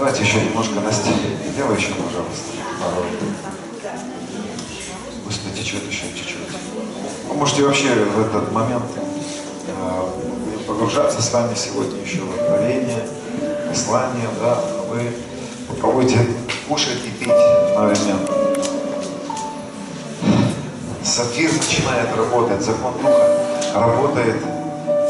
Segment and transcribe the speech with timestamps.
[0.00, 1.10] Давайте еще немножко Насти.
[1.54, 2.52] Делай еще, пожалуйста.
[5.26, 6.38] Пусть натечет еще чуть-чуть.
[7.28, 8.86] Вы можете вообще в этот момент
[9.66, 13.06] э, погружаться с вами сегодня еще в откровение,
[13.68, 15.12] послание, да, вы
[15.68, 16.18] попробуйте
[16.66, 18.26] кушать и пить одновременно.
[21.04, 23.38] Сапфир начинает работать, закон духа
[23.74, 24.36] работает,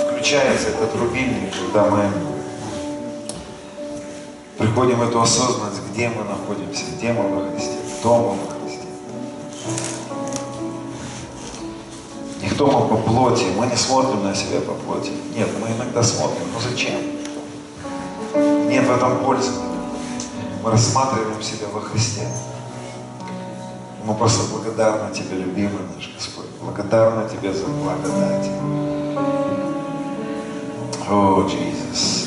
[0.04, 2.10] включается этот рубильник, когда мы
[4.60, 8.86] приходим в эту осознанность, где мы находимся, где мы во Христе, кто мы во Христе.
[12.42, 15.12] Не кто мы по плоти, мы не смотрим на себя по плоти.
[15.34, 17.00] Нет, мы иногда смотрим, но зачем?
[18.68, 19.50] Нет в этом пользы.
[20.62, 22.28] Мы рассматриваем себя во Христе.
[24.04, 26.46] Мы просто благодарны Тебе, любимый наш Господь.
[26.62, 28.50] Благодарны Тебе за благодать.
[31.08, 32.19] О, Иисус, Иисус,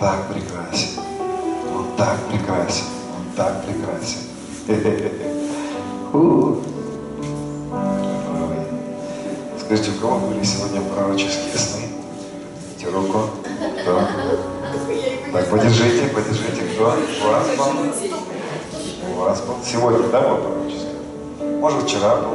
[0.00, 1.00] так прекрасен.
[1.76, 2.86] Он так прекрасен.
[3.16, 4.20] Он так прекрасен.
[9.60, 11.90] Скажите, у кого были сегодня пророческие сны?
[12.80, 13.30] Поднимите руку.
[13.82, 14.00] Кто?
[15.32, 16.62] Так, подержите, подержите.
[16.74, 16.84] Кто?
[16.84, 17.66] У вас был?
[19.10, 19.56] У вас был?
[19.64, 20.96] Сегодня, да, был пророческий?
[21.60, 22.34] Может, вчера был?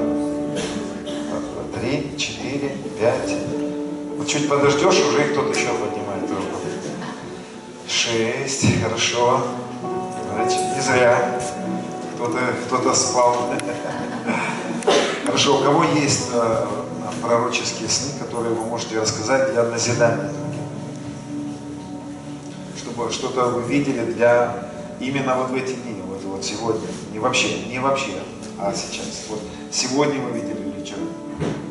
[1.74, 3.36] Три, четыре, пять.
[4.28, 6.05] Чуть подождешь, уже и кто-то еще поднимает руку.
[8.06, 9.42] Шесть, хорошо.
[10.32, 11.40] Значит, не зря.
[12.14, 12.38] Кто-то
[12.68, 13.50] кто спал.
[15.26, 16.66] Хорошо, у кого есть э,
[17.24, 20.32] пророческие сны, которые вы можете рассказать для назидания?
[22.78, 24.70] Чтобы что-то вы видели для
[25.00, 26.88] именно вот в эти дни, вот, вот сегодня.
[27.12, 28.22] Не вообще, не вообще,
[28.60, 29.24] а сейчас.
[29.30, 29.42] Вот
[29.72, 31.00] сегодня вы видели или вчера?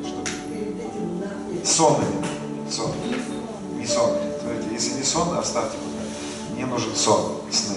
[0.03, 1.65] Что?
[1.65, 2.69] Сон именно.
[2.69, 2.91] Сон.
[3.79, 4.11] Не сон.
[4.43, 5.77] Смотрите, если не сон, оставьте.
[6.55, 7.77] Мне нужен сон, сны.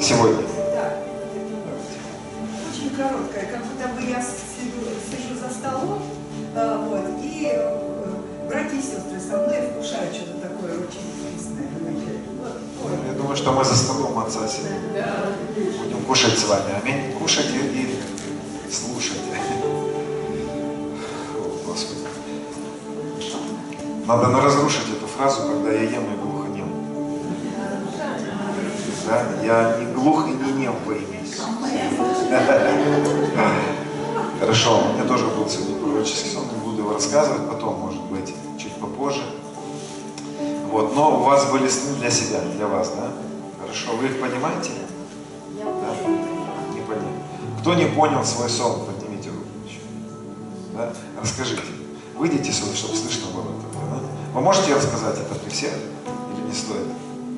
[0.00, 0.44] Сегодня.
[0.72, 1.06] Давайте.
[2.70, 4.80] Очень короткая, как будто бы я сижу,
[5.10, 6.02] сижу за столом,
[6.54, 11.68] а, вот, и э, братья и сестры со мной вкушают что-то такое очень вкусное.
[12.82, 14.78] Вот, Я думаю, что мы за столом отца сегодня
[15.82, 16.72] будем кушать с вами.
[16.82, 17.12] Аминь.
[17.18, 17.98] Кушать и,
[18.68, 19.16] и слушать.
[21.34, 22.00] О, Господи.
[24.06, 26.68] Надо на- разрушить эту фразу, когда я ем и глух и нем.
[29.06, 29.24] Да?
[29.42, 31.16] Я не глух и не нем по имени.
[34.38, 38.34] Хорошо, у меня тоже был сегодня пророческий сон, не буду его рассказывать, потом, может быть,
[38.58, 39.22] чуть попозже.
[40.70, 43.12] Вот, но у вас были сны для себя, для вас, да?
[43.58, 44.72] Хорошо, вы их понимаете?
[45.54, 46.10] Да?
[46.74, 47.08] Не понял.
[47.60, 49.46] Кто не понял свой сон, поднимите руку.
[50.74, 50.92] Да?
[51.20, 51.62] Расскажите.
[52.18, 53.55] Выйдите сюда, чтобы слышно было?
[54.36, 56.88] Вы можете рассказать это при всех или не стоит?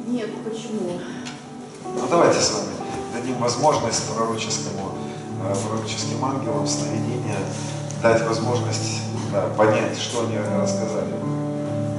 [0.08, 0.98] Нет, почему?
[1.84, 2.72] Ну давайте с вами
[3.14, 4.98] дадим возможность пророческому,
[5.44, 7.36] э, пророческим ангелам сновидения
[8.02, 9.02] дать возможность
[9.32, 11.14] да, понять, что они рассказали.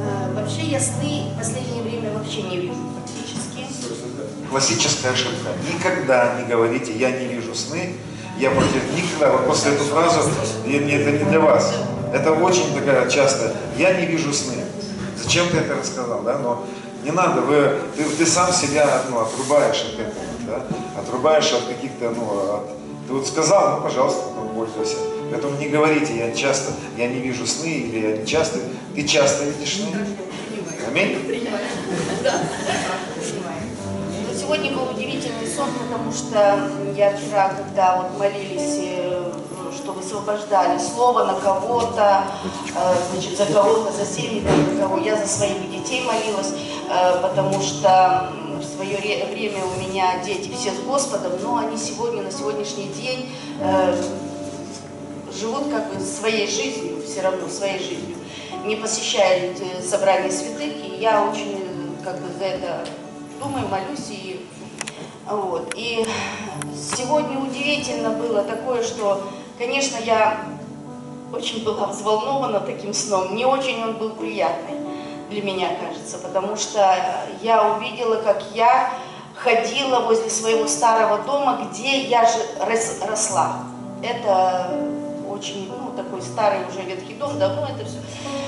[0.03, 3.73] Э, Вообще я сны в последнее время вообще не вижу практически.
[4.49, 5.51] Классическая ошибка.
[5.73, 7.95] Никогда не говорите, я не вижу сны,
[8.37, 10.29] Я против никогда, вот после эту фразу,
[10.65, 11.73] это не для вас.
[12.13, 14.65] Это очень такая часто, я не вижу сны.
[15.29, 16.39] Зачем ты это рассказал, да?
[16.39, 16.65] Но
[17.03, 20.65] не надо, вы, ты, ты сам себя ну, отрубаешь от этого, да?
[20.99, 22.69] Отрубаешь от каких-то, ну, от,
[23.05, 24.95] ты вот сказал, ну, пожалуйста, ну, пользуйся.
[25.29, 28.57] Поэтому не говорите, я часто, я не вижу сны, или я не часто,
[28.95, 29.95] ты часто видишь сны.
[30.87, 31.19] Аминь.
[34.25, 39.08] Но сегодня был удивительный сон, потому что я вчера, когда вот молились, э,
[39.79, 42.23] что высвобождали слово на кого-то,
[42.75, 44.43] э, значит, за кого-то, за семьи,
[44.73, 46.53] за кого, я за своих детей молилась,
[46.89, 48.29] э, потому что
[48.59, 52.87] в свое ре- время у меня дети все с Господом, но они сегодня, на сегодняшний
[52.87, 53.29] день
[53.61, 53.95] э,
[55.33, 58.17] живут как бы своей жизнью, все равно своей жизнью,
[58.65, 62.85] не посещают собрания святых, и я очень как бы за это
[63.39, 64.45] думаю, молюсь и
[65.29, 65.71] вот.
[65.75, 66.03] И
[66.75, 69.21] сегодня удивительно было такое, что,
[69.59, 70.41] конечно, я
[71.31, 73.35] очень была взволнована таким сном.
[73.35, 74.75] Не очень он был приятный
[75.29, 76.95] для меня, кажется, потому что
[77.44, 78.91] я увидела, как я
[79.35, 83.57] ходила возле своего старого дома, где я же рос- росла.
[84.01, 84.71] Это
[85.29, 88.00] очень, ну, такой старый уже ветхий дом, давно это все.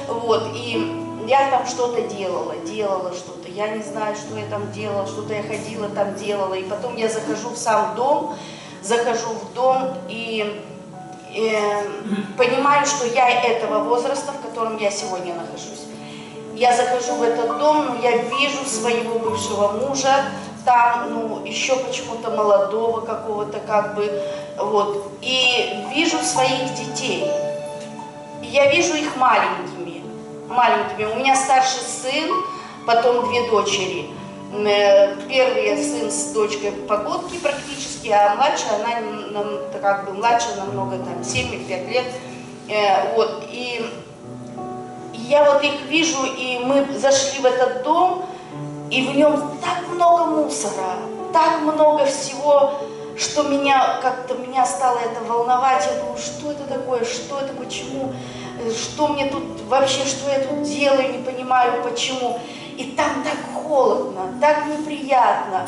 [0.08, 0.98] Вот, и
[1.28, 3.48] я там что-то делала, делала что-то.
[3.50, 6.56] Я не знаю, что я там делала, что-то я ходила там делала.
[6.56, 8.36] И потом я захожу в сам дом,
[8.82, 10.62] захожу в дом и
[11.36, 11.84] э,
[12.38, 15.86] понимаю, что я этого возраста, в котором я сегодня нахожусь.
[16.56, 20.26] Я захожу в этот дом, но я вижу своего бывшего мужа,
[20.66, 24.12] там, ну, еще почему-то молодого какого-то, как бы,
[24.58, 27.26] вот, и вижу своих детей.
[28.44, 30.04] Я вижу их маленькими,
[30.50, 31.06] маленькими.
[31.06, 32.30] У меня старший сын,
[32.86, 34.10] потом две дочери.
[34.54, 39.00] Э, Первый сын с дочкой погодки практически, а младшая, она
[39.32, 42.06] нам- как бы младше намного, там, 7 или 5 лет.
[42.70, 43.86] Э, Вот, и
[45.14, 48.26] я вот их вижу, и мы зашли в этот дом,
[48.90, 50.96] и в нем так много мусора,
[51.32, 52.74] так много всего,
[53.18, 55.86] что меня как-то меня стало это волновать.
[55.86, 58.14] Я думаю, что это такое, что это, почему,
[58.66, 62.40] э, что мне тут вообще, что я тут делаю, не понимаю, почему.
[62.78, 65.68] И там так холодно, так неприятно.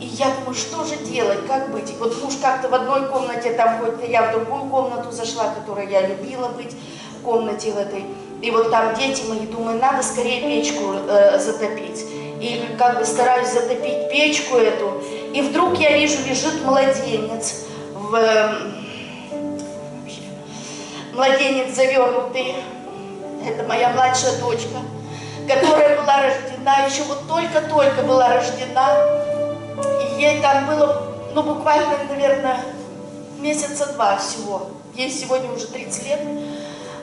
[0.00, 1.90] И я думаю, что же делать, как быть?
[1.90, 5.90] И вот муж как-то в одной комнате там ходит, я в другую комнату зашла, которой
[5.90, 6.74] я любила быть,
[7.18, 8.04] в комнате в этой.
[8.42, 12.04] И вот там дети мои, думаю, надо скорее печку э, затопить.
[12.40, 15.00] И как бы стараюсь затопить печку эту.
[15.32, 18.10] И вдруг я вижу, лежит младенец в...
[18.10, 20.20] вообще,
[21.14, 22.56] Младенец завернутый.
[23.46, 24.78] Это моя младшая дочка,
[25.46, 28.96] которая была рождена, еще вот только-только была рождена.
[30.02, 31.02] И ей там было,
[31.34, 32.60] ну, буквально, наверное,
[33.38, 34.70] месяца два всего.
[34.94, 36.20] Ей сегодня уже 30 лет.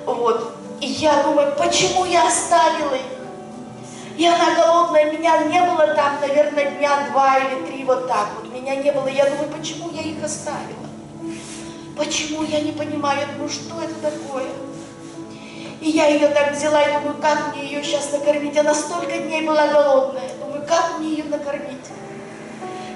[0.06, 0.56] Вот.
[0.80, 3.02] И я думаю, почему я оставила их?
[4.18, 8.54] И она голодная, меня не было там, наверное, дня два или три, вот так вот.
[8.54, 9.08] Меня не было.
[9.08, 10.88] Я думаю, почему я их оставила?
[11.98, 13.20] Почему я не понимаю?
[13.20, 14.46] Я думаю, что это такое?
[15.82, 18.56] И я ее так взяла и думаю, как мне ее сейчас накормить?
[18.56, 20.30] Она столько дней была голодная.
[20.40, 21.88] Думаю, как мне ее накормить?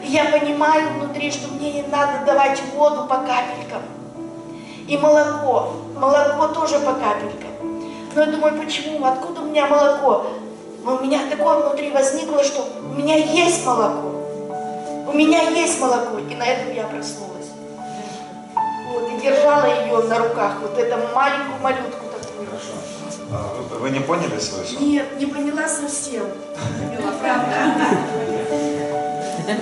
[0.04, 3.82] И я понимаю внутри, что мне не надо давать воду по капелькам.
[4.88, 5.74] И молоко.
[5.96, 7.82] Молоко тоже по капелькам.
[8.14, 9.04] Но я думаю, почему?
[9.04, 10.28] Откуда у меня молоко?
[10.84, 14.12] Но у меня такое внутри возникло, что у меня есть молоко.
[15.08, 16.20] У меня есть молоко.
[16.20, 17.50] И на этом я проснулась.
[18.94, 22.05] Вот, и держала ее на руках, вот эту маленькую малютку.
[22.46, 22.74] Хорошо.
[23.32, 24.84] А Вы, вы не поняли свой сон?
[24.88, 26.26] Нет, не поняла совсем.
[26.80, 27.56] Поняла, правда?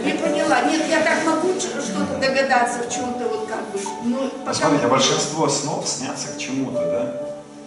[0.03, 0.61] Не поняла.
[0.63, 3.79] Нет, я так могу что-то догадаться в чем-то, вот как бы.
[4.03, 4.45] Ну, пока...
[4.45, 7.21] Посмотрите, большинство снов снятся к чему-то, да?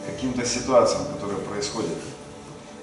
[0.06, 1.98] Каким-то ситуациям, которые происходят.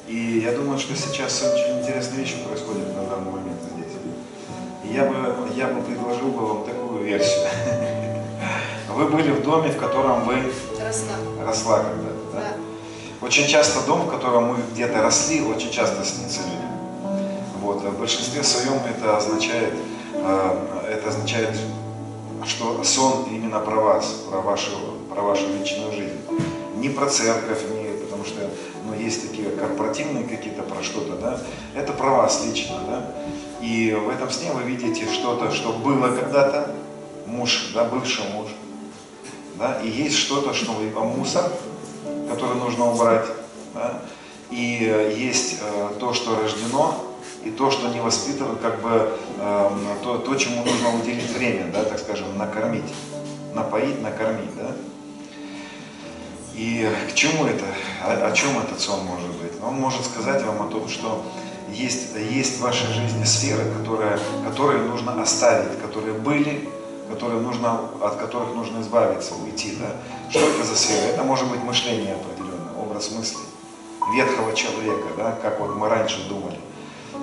[0.07, 3.93] И я думаю, что сейчас очень интересные вещи происходят на данный момент здесь.
[4.83, 5.15] И я бы,
[5.55, 7.47] я бы предложил бы вам такую версию.
[8.89, 10.35] Вы были в доме, в котором вы
[10.79, 11.15] Росла.
[11.45, 12.39] росла когда-то, да?
[12.39, 13.25] Да.
[13.25, 16.71] Очень часто дом, в котором мы где-то росли, очень часто снится людям.
[17.61, 17.83] Вот.
[17.85, 19.73] а В большинстве своем это означает,
[20.13, 21.57] э, это означает,
[22.45, 24.71] что сон именно про вас, про вашу,
[25.09, 26.19] про вашу личную жизнь.
[26.75, 28.49] Не про церковь, не потому что
[28.85, 31.39] ну, есть такие корпоративные какие-то про что-то, да.
[31.75, 33.11] Это про вас лично, да.
[33.61, 36.75] И в этом сне вы видите что-то, что было когда-то,
[37.33, 38.47] муж, да, бывший муж,
[39.55, 41.51] да, и есть что-то, что а, мусор,
[42.29, 43.25] который нужно убрать,
[43.73, 44.01] да,
[44.49, 47.03] и э, есть э, то, что рождено,
[47.43, 51.83] и то, что не воспитано, как бы эм, то, то, чему нужно уделить время, да,
[51.83, 52.93] так скажем, накормить.
[53.53, 54.71] напоить, накормить, да?
[56.55, 57.65] И к чему это?
[58.03, 59.51] О, о чем этот сон может быть?
[59.61, 61.25] Он может сказать вам о том, что
[61.69, 66.69] есть, есть в вашей жизни сферы, которые, которые нужно оставить, которые были,
[67.09, 69.77] которые нужно, от которых нужно избавиться, уйти.
[69.79, 69.87] Да?
[70.29, 71.11] Что это за сфера?
[71.13, 73.43] Это может быть мышление определенное, образ мыслей
[74.11, 76.59] ветхого человека, да, как вот мы раньше думали.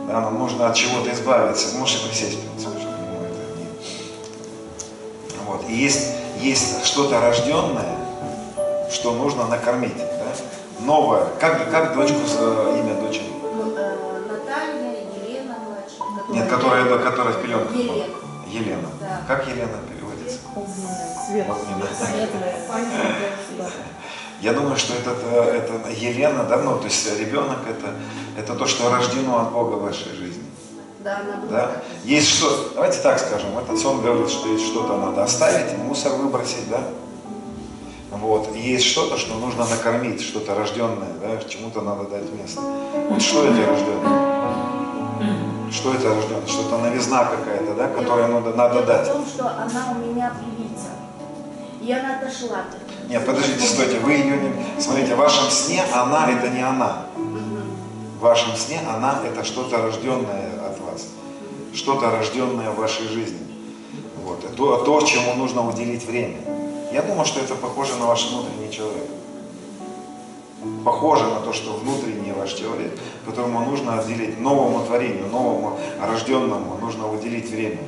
[0.07, 1.77] Да, нам нужно от чего-то избавиться.
[1.79, 3.67] Можете присесть, в принципе, чтобы ему это не...
[5.47, 5.69] Вот.
[5.69, 6.09] И есть,
[6.39, 7.97] есть что-то рожденное,
[8.91, 9.97] что нужно накормить.
[9.97, 10.85] Да?
[10.85, 11.27] Новое.
[11.39, 13.27] Как, как дочку, за имя дочери?
[13.77, 16.29] Э, Наталья, Елена младшая.
[16.31, 17.73] Нет, которая, которая в пеленках.
[17.73, 17.83] была.
[17.83, 18.30] Елена.
[18.51, 18.89] Елена.
[19.01, 19.23] Да.
[19.27, 20.39] Как Елена переводится?
[21.27, 21.59] Светлая.
[21.95, 23.71] Светлая.
[24.41, 27.95] Я думаю, что это, это Елена, да, ну, то есть ребенок это,
[28.39, 30.45] это то, что рождено от Бога в вашей жизни.
[31.01, 31.23] Да.
[31.51, 31.73] Да?
[32.05, 36.69] Есть что, давайте так скажем, этот сон говорит, что есть что-то надо оставить, мусор выбросить,
[36.71, 36.83] да?
[38.11, 38.55] Вот.
[38.55, 42.61] И есть что-то, что нужно накормить, что-то рожденное, да, чему-то надо дать место.
[43.09, 44.80] Вот что это рожденное?
[45.71, 46.47] Что это рожденное?
[46.47, 49.09] Что-то новизна какая-то, да, которую надо, надо Дело дать.
[49.09, 50.89] в том, что она у меня певица.
[51.81, 52.65] И она отошла.
[53.09, 54.81] Нет, подождите, стойте, вы ее не...
[54.81, 57.07] Смотрите, в вашем сне она это не она.
[57.17, 61.07] В вашем сне она это что-то рожденное от вас.
[61.73, 63.39] Что-то рожденное в вашей жизни.
[64.25, 64.45] Вот.
[64.57, 66.39] То, то, чему нужно уделить время.
[66.93, 69.09] Я думаю, что это похоже на ваш внутренний человек.
[70.85, 72.93] Похоже на то, что внутренний ваш человек,
[73.25, 77.79] которому нужно отделить новому творению, новому рожденному, нужно уделить время.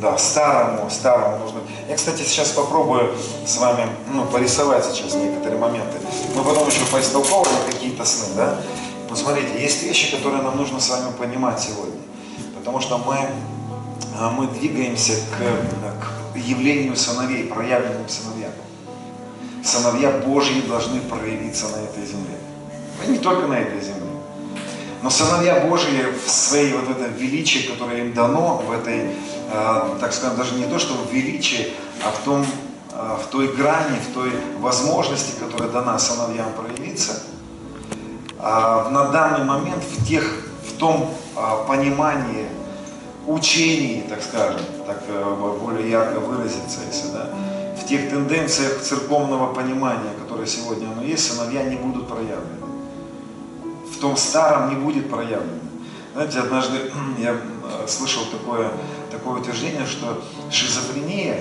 [0.00, 1.60] Да, старому, старому нужно.
[1.88, 3.14] Я, кстати, сейчас попробую
[3.46, 5.98] с вами ну, порисовать сейчас некоторые моменты.
[6.36, 8.60] Мы потом еще поистолковываем какие-то сны, да?
[9.08, 12.00] Но смотрите, есть вещи, которые нам нужно с вами понимать сегодня.
[12.54, 13.16] Потому что мы,
[14.18, 18.52] а, мы двигаемся к, к явлению сыновей, проявленным сыновьям.
[19.64, 22.38] Сыновья Божьи должны проявиться на этой земле.
[23.06, 23.98] И не только на этой земле.
[25.02, 29.10] Но сыновья Божьи в своей вот это величие, которое им дано, в этой,
[29.50, 31.72] э, так скажем, даже не то, что в величии,
[32.04, 32.44] а в, том,
[32.92, 37.22] э, в той грани, в той возможности, которая дана сыновьям проявиться,
[38.40, 40.24] а на данный момент в, тех,
[40.68, 42.46] в том а, понимании,
[43.26, 47.30] учении, так скажем, так э, более ярко выразиться, если да,
[47.88, 52.68] тех тенденциях церковного понимания, которые сегодня оно есть, сыновья не будут проявлены
[53.98, 55.58] в том старом не будет проявлено.
[56.14, 58.70] Знаете, однажды я э, слышал такое,
[59.10, 61.40] такое утверждение, что шизофрения,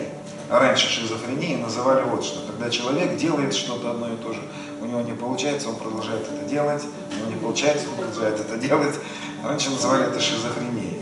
[0.50, 4.42] раньше шизофренией называли вот что, когда человек делает что-то одно и то же,
[4.82, 8.58] у него не получается, он продолжает это делать, у него не получается, он продолжает это
[8.58, 8.96] делать.
[9.44, 10.98] Раньше называли это шизофренией.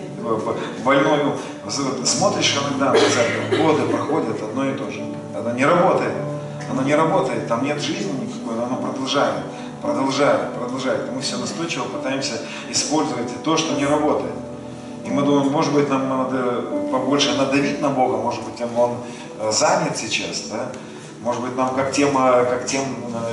[0.83, 1.37] Больною
[2.03, 5.01] смотришь иногда назад, годы проходят одно и то же.
[5.45, 6.13] Оно не работает.
[6.69, 9.35] Оно не работает, там нет жизни никакой, но оно продолжает
[9.85, 11.11] продолжает, продолжает.
[11.13, 14.33] Мы все настойчиво пытаемся использовать то, что не работает.
[15.05, 18.97] И мы думаем, может быть, нам надо побольше надавить на Бога, может быть, он
[19.39, 20.71] э, занят сейчас, да?
[21.21, 22.81] Может быть, нам как тем, э, как тем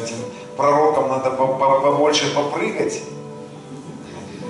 [0.02, 0.16] этим
[0.57, 3.00] пророкам надо побольше попрыгать.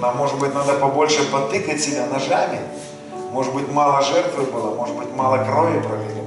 [0.00, 2.59] Нам, может быть, надо побольше потыкать себя ножами.
[3.31, 6.22] Может быть, мало жертвы было, может быть, мало крови пролили,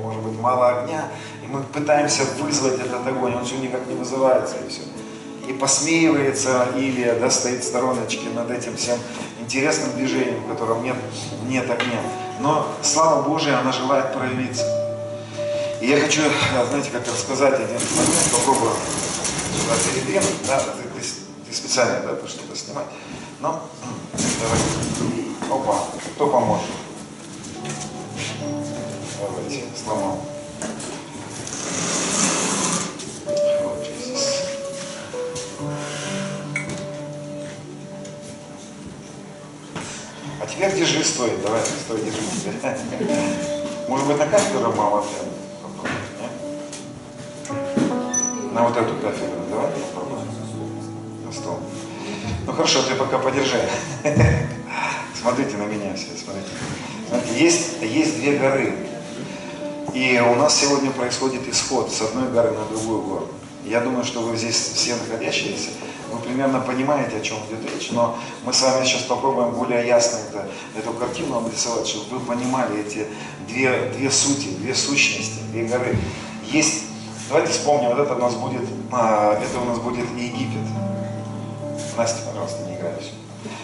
[0.46, 1.10] мало огня.
[1.44, 4.82] И мы пытаемся вызвать этот огонь, он все никак не вызывается, и все
[5.48, 8.98] и посмеивается Илия, да, стоит в стороночке над этим всем
[9.40, 10.96] интересным движением, в котором нет,
[11.48, 12.02] нет огня.
[12.40, 14.66] Но слава Божия, она желает проявиться.
[15.82, 16.22] И я хочу,
[16.70, 18.72] знаете, как рассказать один момент, попробую
[19.62, 21.08] сюда передвинуть, да, ты, ты,
[21.48, 22.88] ты специально, да, ты что-то снимать.
[23.40, 23.62] Но,
[24.42, 25.80] давай, опа,
[26.16, 26.66] кто поможет?
[29.20, 30.35] Давайте, сломал.
[40.42, 43.10] А теперь держи, стой, давай, стой, держи теперь.
[43.88, 45.36] Может быть, на кафедру не?
[48.54, 50.28] На вот эту кафедру, давай попробуем.
[51.26, 51.60] На стол.
[52.46, 53.60] Ну хорошо, ты пока подержи.
[55.20, 56.48] Смотрите на меня все, смотрите.
[57.10, 58.85] Смотрите, есть, есть две горы.
[59.94, 63.28] И у нас сегодня происходит исход с одной горы на другую гору.
[63.64, 65.70] Я думаю, что вы здесь все находящиеся,
[66.12, 70.20] вы примерно понимаете, о чем идет речь, но мы с вами сейчас попробуем более ясно
[70.30, 73.08] это, эту картину обрисовать, чтобы вы понимали эти
[73.48, 75.98] две, две сути, две сущности, две горы.
[76.44, 76.84] Есть,
[77.28, 80.68] давайте вспомним, вот это у нас будет, а, это у нас будет Египет.
[81.98, 82.94] Настя, пожалуйста, не играй.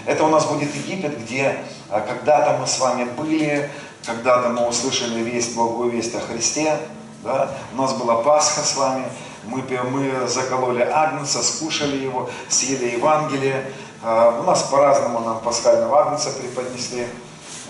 [0.06, 1.58] Это у нас будет Египет, где
[1.90, 3.70] а, когда-то мы с вами были,
[4.06, 6.78] когда-то мы услышали весть, благую весть о Христе,
[7.24, 7.52] Да?
[7.74, 9.06] У нас была Пасха с вами,
[9.44, 13.72] мы, мы закололи агнца, скушали его, съели Евангелие.
[14.04, 17.08] А, У нас по-разному нам пасхального агнца преподнесли.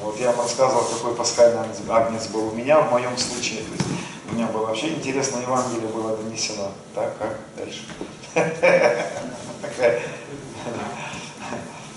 [0.02, 3.60] Вот я вам рассказывал, какой пасхальный агнец- был у меня в моем случае.
[3.64, 3.86] То есть
[4.32, 6.72] у меня было вообще интересное Евангелие было донесено.
[6.96, 7.86] Так, как дальше?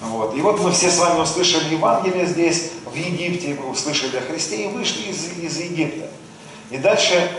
[0.01, 0.35] Вот.
[0.35, 4.69] И вот мы все с вами услышали Евангелие здесь, в Египте, услышали о Христе и
[4.69, 6.09] вышли из, из Египта.
[6.71, 7.31] И дальше,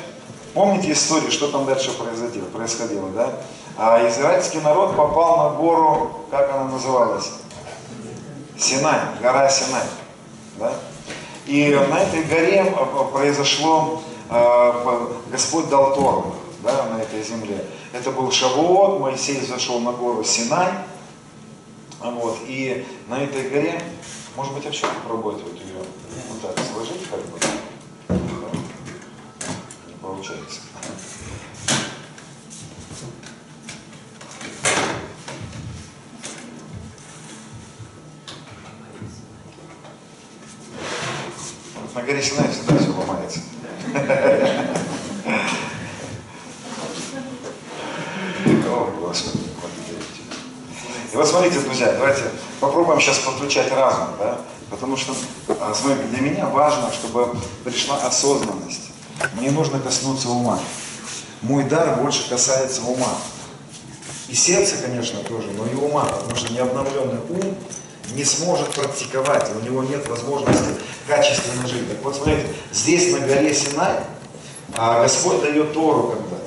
[0.53, 3.33] помните историю, что там дальше происходило, происходило да?
[3.77, 7.31] А израильский народ попал на гору, как она называлась?
[8.57, 9.83] Синай, гора Синай.
[10.57, 10.73] Да?
[11.45, 17.65] И на этой горе а, произошло, а, по- Господь дал Тору да, на этой земле.
[17.93, 20.69] Это был Шавуот, Моисей зашел на гору Синай,
[22.01, 23.81] а Вот, и на этой горе,
[24.35, 25.77] может быть, вообще попробовать вот ее
[26.29, 27.39] вот так сложить, как бы.
[29.87, 30.59] Не получается.
[41.81, 43.39] Вот На горе Синай всегда все ломается.
[48.67, 50.35] О, Господи, благодарю Тебя.
[51.13, 52.23] И вот смотрите, друзья, давайте
[52.95, 54.37] попробуем сейчас подключать разум, да?
[54.69, 55.13] Потому что
[55.47, 58.81] а, смотрите, для меня важно, чтобы пришла осознанность.
[59.33, 60.59] Мне нужно коснуться ума.
[61.41, 63.15] Мой дар больше касается ума.
[64.27, 67.55] И сердце, конечно, тоже, но и ума, потому что необновленный ум
[68.15, 70.75] не сможет практиковать, у него нет возможности
[71.07, 71.89] качественно жить.
[71.89, 73.99] Так вот, смотрите, здесь на горе Синай
[74.75, 76.43] а, Господь дает Тору когда-то.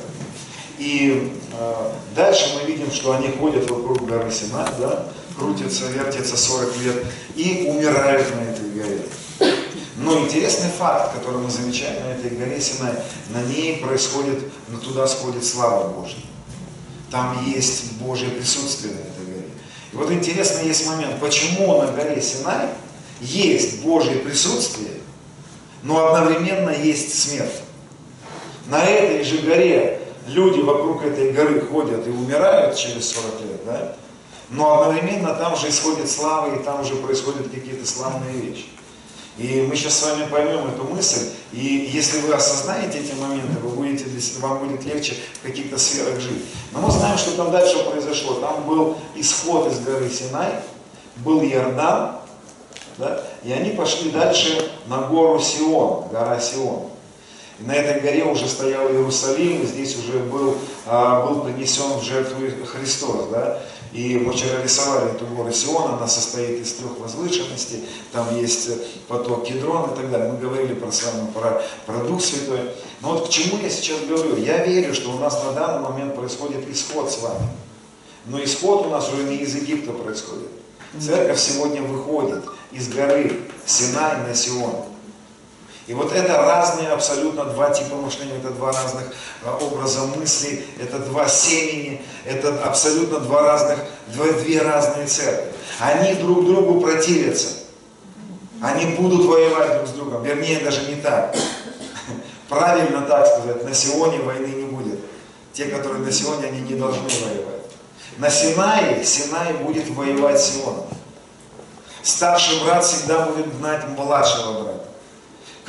[0.79, 5.09] И э, дальше мы видим, что они ходят вокруг горы Синай, да,
[5.39, 7.05] крутятся, вертятся 40 лет
[7.37, 9.01] и умирают на этой горе.
[9.97, 12.93] Но интересный факт, который мы замечаем на этой горе Синай,
[13.31, 16.23] на ней происходит, ну, туда сходит слава Божья.
[17.11, 19.49] Там есть Божье присутствие на этой горе.
[19.93, 22.69] И вот интересный есть момент, почему на горе Синай
[23.21, 24.93] есть Божье присутствие,
[25.83, 27.63] но одновременно есть смерть.
[28.67, 33.97] На этой же горе люди вокруг этой горы ходят и умирают через 40 лет, да?
[34.51, 38.67] Но одновременно там же исходит слава, и там же происходят какие-то славные вещи.
[39.37, 43.69] И мы сейчас с вами поймем эту мысль, и если вы осознаете эти моменты, вы
[43.69, 44.05] будете,
[44.41, 46.45] вам будет легче в каких-то сферах жить.
[46.73, 48.35] Но мы знаем, что там дальше произошло.
[48.35, 50.55] Там был исход из горы Синай,
[51.19, 52.17] был Иордан,
[52.97, 56.89] да, и они пошли дальше на гору Сион, гора Сион.
[57.61, 60.57] И на этой горе уже стоял Иерусалим, и здесь уже был,
[60.87, 63.27] а, был принесен в жертву Христос.
[63.33, 63.61] Да?
[63.93, 68.73] И вчера рисовали эту гору Сион, она состоит из трех возвышенностей, там есть э,
[69.09, 70.31] поток Кедрон и так далее.
[70.33, 71.03] Мы говорили про, с
[71.35, 72.73] про, про Дух Святой.
[73.01, 74.37] Но вот к чему я сейчас говорю?
[74.37, 77.49] Я верю, что у нас на данный момент происходит исход с вами.
[78.27, 80.49] Но исход у нас уже не из Египта происходит.
[81.01, 84.75] Церковь сегодня выходит из горы Синай на Сион.
[85.89, 89.05] И вот это разные абсолютно два типа мышления, это два разных
[89.43, 95.51] а, образа мысли, это два семени, это абсолютно два разных, два- две разные церкви.
[95.81, 97.49] Они друг другу противятся.
[98.61, 100.23] Они будут воевать друг с другом.
[100.25, 101.35] Вернее, даже не так.
[102.51, 105.01] Правильно так сказать, на Сионе войны не будет.
[105.55, 107.63] Те, которые на Сионе, они не должны воевать.
[108.19, 110.87] На Синае, Синай будет воевать Сионом.
[112.03, 114.85] Старший брат всегда будет гнать младшего брата.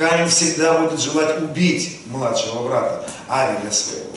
[0.00, 4.08] Каин всегда будет желать убить младшего брата, Авеля своего.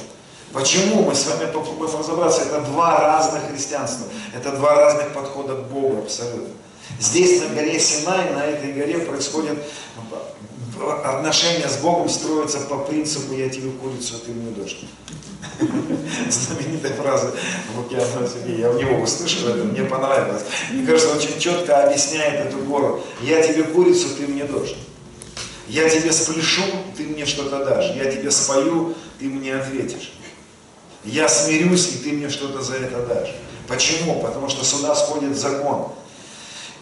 [0.53, 1.03] Почему?
[1.03, 2.43] Мы с вами попробуем разобраться.
[2.43, 4.07] Это два разных христианства.
[4.33, 6.53] Это два разных подхода к Богу абсолютно.
[7.01, 9.61] Здесь на горе Синай, на этой горе происходит
[11.03, 14.85] отношения с Богом строятся по принципу «я тебе курицу, а ты мне дождь».
[16.29, 17.33] Знаменитая фраза
[17.75, 20.43] Лукьянова Сергея, я у него услышал это, мне понравилось.
[20.71, 23.03] Мне кажется, очень четко объясняет эту гору.
[23.21, 24.77] Я тебе курицу, ты мне дождь.
[25.67, 26.63] Я тебе спляшу,
[26.97, 27.95] ты мне что-то дашь.
[27.95, 30.13] Я тебе спою, ты мне ответишь.
[31.05, 33.35] Я смирюсь, и ты мне что-то за это дашь.
[33.67, 34.21] Почему?
[34.21, 35.89] Потому что сюда сходит закон.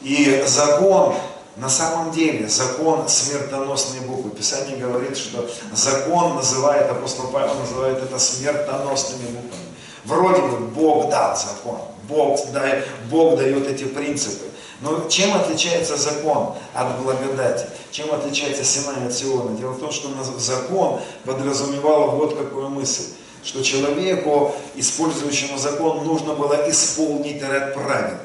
[0.02, 1.16] И закон,
[1.58, 4.32] на самом деле, закон смертоносные буквы.
[4.32, 9.66] Писание говорит, что закон называет, апостол Павел называет это смертоносными буквами.
[10.06, 14.46] Вроде бы Бог дал закон, Бог, дай, Бог дает эти принципы.
[14.82, 17.68] Но чем отличается закон от благодати?
[17.92, 19.56] Чем отличается Синай от Сиона?
[19.56, 23.04] Дело в том, что закон подразумевал вот какую мысль,
[23.44, 28.18] что человеку, использующему закон, нужно было исполнить ряд правил.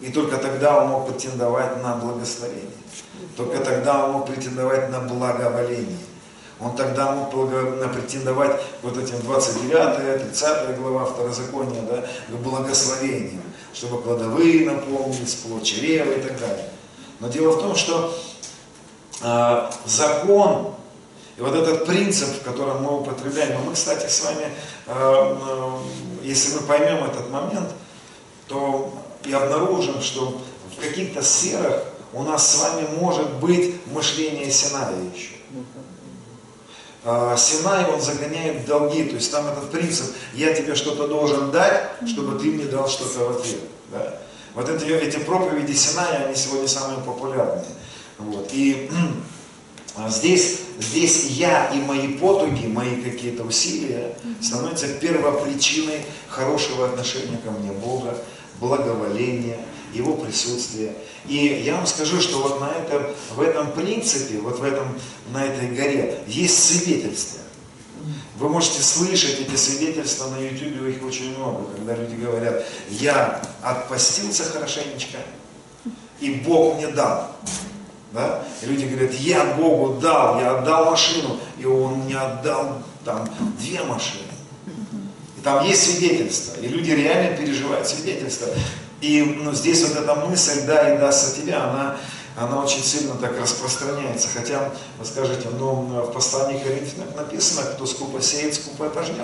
[0.00, 2.70] И только тогда он мог претендовать на благословение.
[3.36, 5.98] Только тогда он мог претендовать на благоволение.
[6.60, 14.66] Он тогда мог претендовать вот этим 29, 30 глава Второзакония, да, к благословениям, чтобы кладовые
[14.66, 16.68] наполнились, плод чрева и так далее.
[17.20, 18.16] Но дело в том, что
[19.22, 20.74] а, закон
[21.36, 24.46] и вот этот принцип, в котором мы употребляем, и мы, кстати, с вами,
[24.86, 25.82] а, а,
[26.22, 27.70] если мы поймем этот момент,
[28.48, 28.92] то
[29.24, 30.40] и обнаружим, что
[30.76, 35.37] в каких-то сферах у нас с вами может быть мышление Синая еще.
[37.04, 41.50] А, Синай, он загоняет в долги, то есть там этот принцип, я тебе что-то должен
[41.50, 43.60] дать, чтобы ты мне дал что-то в ответ.
[43.92, 44.18] Да?
[44.54, 47.64] Вот эти, эти проповеди Синая, они сегодня самые популярные.
[48.18, 48.50] Вот.
[48.52, 48.90] И
[49.96, 57.50] а, здесь, здесь я и мои потуги, мои какие-то усилия становятся первопричиной хорошего отношения ко
[57.50, 58.16] мне Бога,
[58.60, 59.58] благоволения,
[59.92, 60.94] Его присутствия.
[61.26, 63.02] И я вам скажу, что вот на этом,
[63.34, 64.98] в этом принципе, вот в этом,
[65.32, 67.40] на этой горе есть свидетельство.
[68.38, 74.44] Вы можете слышать эти свидетельства на YouTube, их очень много, когда люди говорят, я отпостился
[74.44, 75.18] хорошенечко,
[76.20, 77.32] и Бог мне дал.
[78.12, 78.44] Да?
[78.62, 83.82] И люди говорят, я Богу дал, я отдал машину, и Он мне отдал там две
[83.82, 84.22] машины.
[85.36, 88.48] И там есть свидетельства, и люди реально переживают свидетельства.
[89.00, 91.96] И ну, здесь вот эта мысль, да, и дастся тебе, она,
[92.36, 94.28] она очень сильно так распространяется.
[94.34, 99.18] Хотя, вы скажете, ну, в послании Коринфянам написано, кто скупо сеет, скупо и пожнет.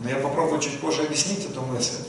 [0.00, 2.04] Но я попробую чуть позже объяснить эту мысль.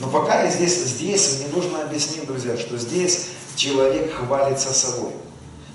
[0.00, 5.12] Но пока я здесь, здесь мне нужно объяснить, друзья, что здесь человек хвалится собой.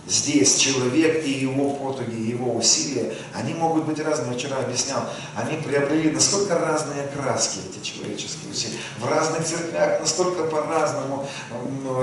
[0.08, 4.32] Здесь человек и его потуги, его усилия, они могут быть разные.
[4.32, 5.04] Я вчера объяснял,
[5.36, 8.78] они приобрели настолько разные краски, эти человеческие усилия.
[9.00, 11.28] В разных церквях настолько по-разному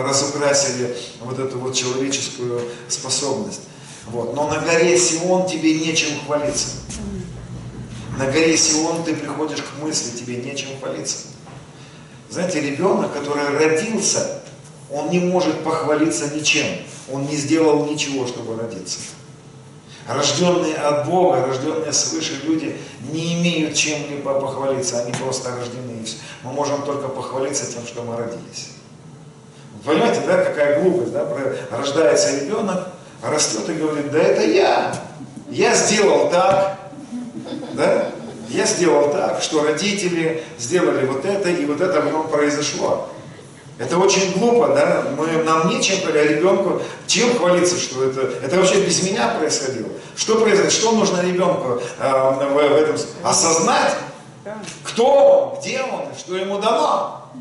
[0.02, 3.62] разукрасили вот эту вот человеческую способность.
[4.06, 4.34] Вот.
[4.34, 6.76] Но на горе Сион тебе нечем хвалиться.
[8.18, 11.28] На горе Сион ты приходишь к мысли, тебе нечем хвалиться.
[12.28, 14.42] Знаете, ребенок, который родился,
[14.90, 16.66] он не может похвалиться ничем.
[17.12, 19.00] Он не сделал ничего, чтобы родиться.
[20.06, 22.76] Рожденные от Бога, рожденные свыше люди
[23.10, 25.94] не имеют чем-либо похвалиться, они просто рождены.
[26.42, 28.70] Мы можем только похвалиться тем, что мы родились.
[29.84, 31.26] Понимаете, да, какая глупость, да?
[31.70, 32.88] Рождается ребенок,
[33.22, 34.94] растет и говорит, да это я,
[35.50, 36.78] я сделал так,
[37.72, 38.10] да?
[38.48, 43.08] Я сделал так, что родители сделали вот это, и вот это потом произошло.
[43.76, 45.04] Это очень глупо, да?
[45.16, 49.88] Мы, нам нечем, а ребенку, чем хвалиться, что это, это вообще без меня происходило.
[50.16, 53.94] Что произойдет, что нужно ребенку э, в, в этом, осознать,
[54.84, 57.32] кто он, где он, что ему дано.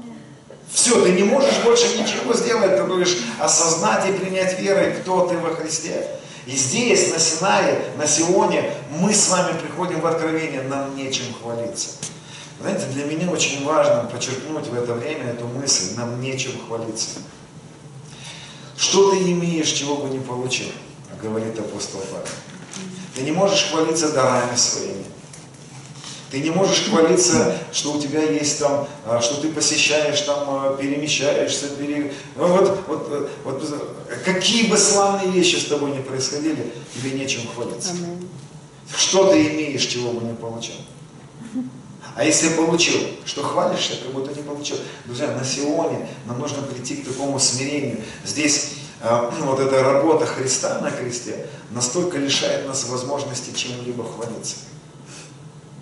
[0.72, 5.38] Все, ты не можешь больше ничего сделать, ты будешь осознать и принять верой, кто ты
[5.38, 6.08] во Христе.
[6.48, 11.90] И здесь, на Синае, на Сионе, мы с вами приходим в откровение, нам нечем хвалиться.
[12.60, 17.20] Знаете, для меня очень важно подчеркнуть в это время эту мысль, нам нечем хвалиться.
[18.78, 20.68] Что ты имеешь, чего бы не получил,
[21.22, 22.28] говорит апостол Павел.
[23.16, 25.06] Ты не можешь хвалиться дарами своими.
[26.34, 30.76] Ты не можешь хвалиться, что у тебя есть там, а, что ты посещаешь там, а,
[30.76, 32.12] перемещаешься, пере...
[32.36, 33.64] ну, вот, вот, вот,
[34.26, 37.96] какие бы славные вещи с тобой не происходили, тебе нечем хвалиться.
[38.98, 40.76] Что ты имеешь, чего бы не получил?
[42.16, 44.78] А если получил, что хвалишься, как будто не получил.
[45.06, 48.02] Друзья, на Сионе нам нужно прийти к такому смирению.
[48.24, 54.58] Здесь э, вот эта работа Христа на кресте настолько лишает нас возможности чем-либо хвалиться.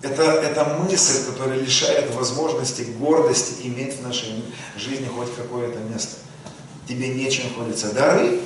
[0.00, 4.42] Это, это мысль, которая лишает возможности гордости иметь в нашей
[4.76, 6.16] жизни хоть какое-то место.
[6.88, 7.92] Тебе нечем хвалиться.
[7.92, 8.40] Дары,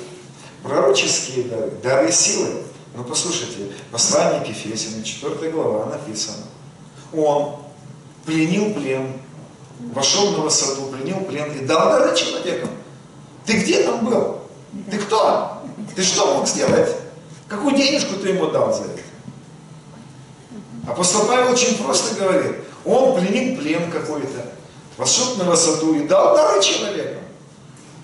[0.61, 2.63] пророческие дары, дары силы.
[2.95, 6.43] Ну послушайте, послание к Ефесянам, 4 глава написано.
[7.13, 7.66] Он
[8.27, 9.13] пленил плен,
[9.93, 12.69] вошел на высоту, пленил плен и дал дары человекам.
[13.45, 14.41] Ты где там был?
[14.91, 15.63] Ты кто?
[15.95, 16.93] Ты что мог сделать?
[17.47, 18.99] Какую денежку ты ему дал за это?
[20.87, 24.45] Апостол Павел очень просто говорит, он пленил плен какой-то,
[24.97, 27.21] вошел на высоту и дал дары человеку.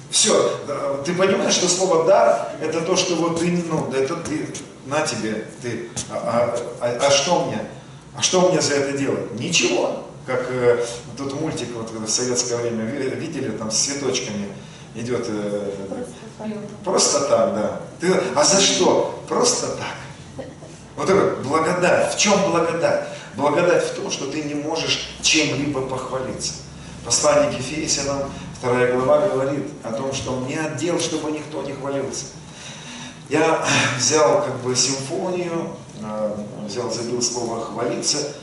[0.09, 0.57] Все,
[1.05, 4.47] ты понимаешь, что слово дар это то, что вот ты, ну, это ты,
[4.85, 7.59] на тебе, ты, а, а- а- а что мне?
[8.15, 9.37] А что мне за это делать?
[9.39, 10.03] Ничего.
[10.25, 10.85] Как э,
[11.17, 14.47] тот мультик вот в советское время ви- видели, там с цветочками
[14.95, 15.25] идет.
[15.27, 15.73] э,
[16.83, 17.81] просто так, да.
[17.99, 19.21] Ты, а за что?
[19.27, 20.45] Просто так.
[20.95, 22.13] Вот это благодать.
[22.13, 23.07] В чем благодать?
[23.35, 26.53] Благодать в том, что ты не можешь чем-либо похвалиться.
[27.03, 32.25] Послание к Ефесянам, вторая глава, говорит о том, что мне отдел, чтобы никто не хвалился.
[33.29, 33.65] Я
[33.97, 36.35] взял как бы симфонию, э,
[36.67, 38.33] взял, забил слово «хвалиться»,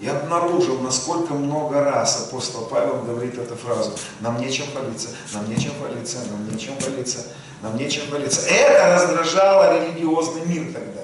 [0.00, 3.92] и обнаружил, насколько много раз апостол Павел говорит эту фразу.
[4.20, 7.18] Нам нечем хвалиться, нам нечем хвалиться, нам нечем хвалиться,
[7.62, 8.48] нам нечем хвалиться.
[8.48, 11.02] Это раздражало религиозный мир тогда.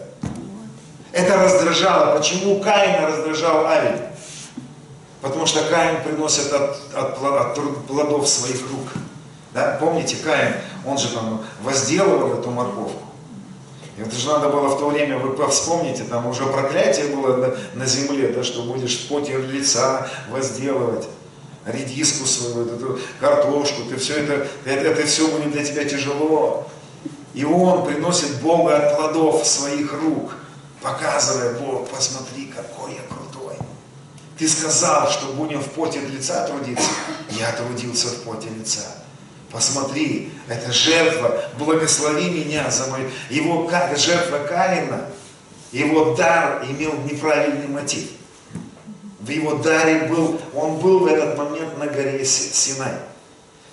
[1.13, 2.17] Это раздражало.
[2.17, 4.03] Почему Каина раздражал Авель?
[5.21, 8.89] Потому что Каин приносит от, от, от плодов своих рук.
[9.53, 9.77] Да?
[9.81, 10.55] Помните, Каин,
[10.85, 13.03] он же там возделывал эту морковку.
[13.97, 17.87] Это же надо было в то время, вы вспомните, там уже проклятие было на, на
[17.87, 21.07] земле, да, что будешь в поте лица возделывать
[21.65, 26.69] редиску свою, вот эту картошку, ты все это, это, это все будет для тебя тяжело.
[27.35, 30.35] И он приносит Бога от плодов своих рук,
[30.83, 33.57] показывая, Бог, посмотри, какой я крутой.
[34.39, 36.91] Ты сказал, что будем в поте лица трудиться.
[37.31, 39.04] Я трудился в поте лица.
[39.55, 43.09] Посмотри, это жертва, благослови меня за мою...
[43.31, 45.09] Его жертва Каина,
[45.71, 48.09] его дар имел неправильный мотив.
[49.21, 52.95] В его даре был, он был в этот момент на горе Синай.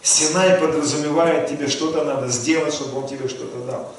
[0.03, 3.91] Синай подразумевает тебе, что-то надо сделать, чтобы он тебе что-то дал.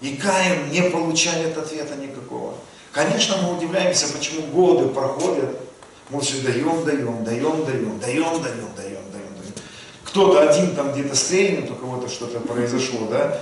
[0.00, 2.54] И Каин не получает ответа никакого.
[2.92, 5.54] Конечно, мы удивляемся, почему годы проходят,
[6.08, 8.87] мы все даем, даем, даем, даем, даем, даем, даем
[10.08, 13.40] кто-то один там где-то стрельнет, у кого-то что-то произошло, да,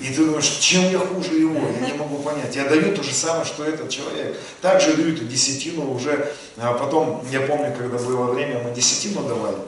[0.00, 2.54] и ты думаешь, чем я хуже его, я не могу понять.
[2.56, 4.36] Я даю то же самое, что этот человек.
[4.60, 9.58] Также дают и десятину уже, а потом, я помню, когда было время, мы десятину давали.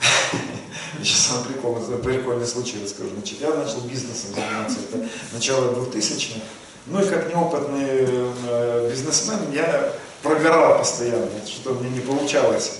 [1.02, 3.10] Сейчас вам прикол, прикольный случай расскажу.
[3.14, 6.40] Значит, я начал бизнесом заниматься, это начало 2000-х.
[6.86, 12.78] Ну и как неопытный э, бизнесмен, я прогорал постоянно, что мне не получалось.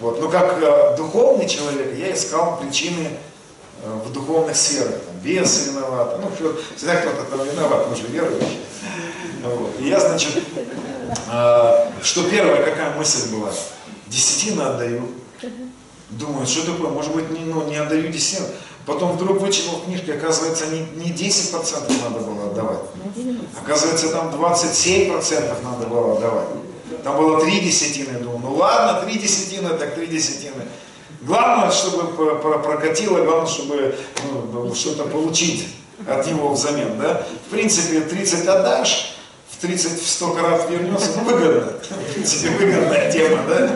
[0.00, 0.20] Вот.
[0.20, 3.08] Но как э, духовный человек я искал причины
[3.82, 4.94] э, в духовных сферах.
[5.06, 8.60] Там, бесы виноваты, ну, всегда кто-то там виноват, мы же верующие.
[9.42, 9.80] Вот.
[9.80, 10.42] И я, значит,
[11.30, 13.50] э, что первая какая мысль была?
[14.06, 15.08] Десятину отдаю.
[16.10, 18.46] Думаю, что такое, может быть, не, ну, не отдаю десятину.
[18.88, 22.78] Потом вдруг вычитал в книжке, оказывается, не, не 10% надо было отдавать.
[23.62, 26.48] Оказывается, там 27% надо было отдавать.
[27.04, 28.18] Там было три десятины.
[28.18, 30.62] Думаю, ну ладно, три десятины, так три десятины.
[31.20, 33.94] Главное, чтобы прокатило, главное, чтобы
[34.54, 35.68] ну, что-то получить
[36.06, 36.98] от него взамен.
[36.98, 37.26] Да?
[37.46, 39.16] В принципе, 30 отдашь,
[39.50, 41.72] в 30 в 100 крат вернется, ну выгодно.
[41.72, 43.70] В принципе, выгодная тема, да?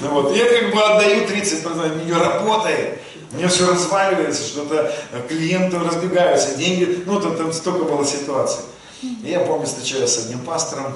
[0.00, 0.34] Ну, вот.
[0.34, 3.00] Я как бы отдаю 30%, не работает.
[3.36, 4.92] Меня все разваливается, что-то
[5.28, 8.64] клиенты разбегаются, деньги, ну там, там столько было ситуаций.
[9.02, 10.94] И я помню, встречаюсь с одним пастором,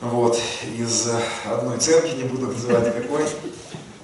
[0.00, 0.40] вот,
[0.78, 1.08] из
[1.44, 3.26] одной церкви, не буду называть какой.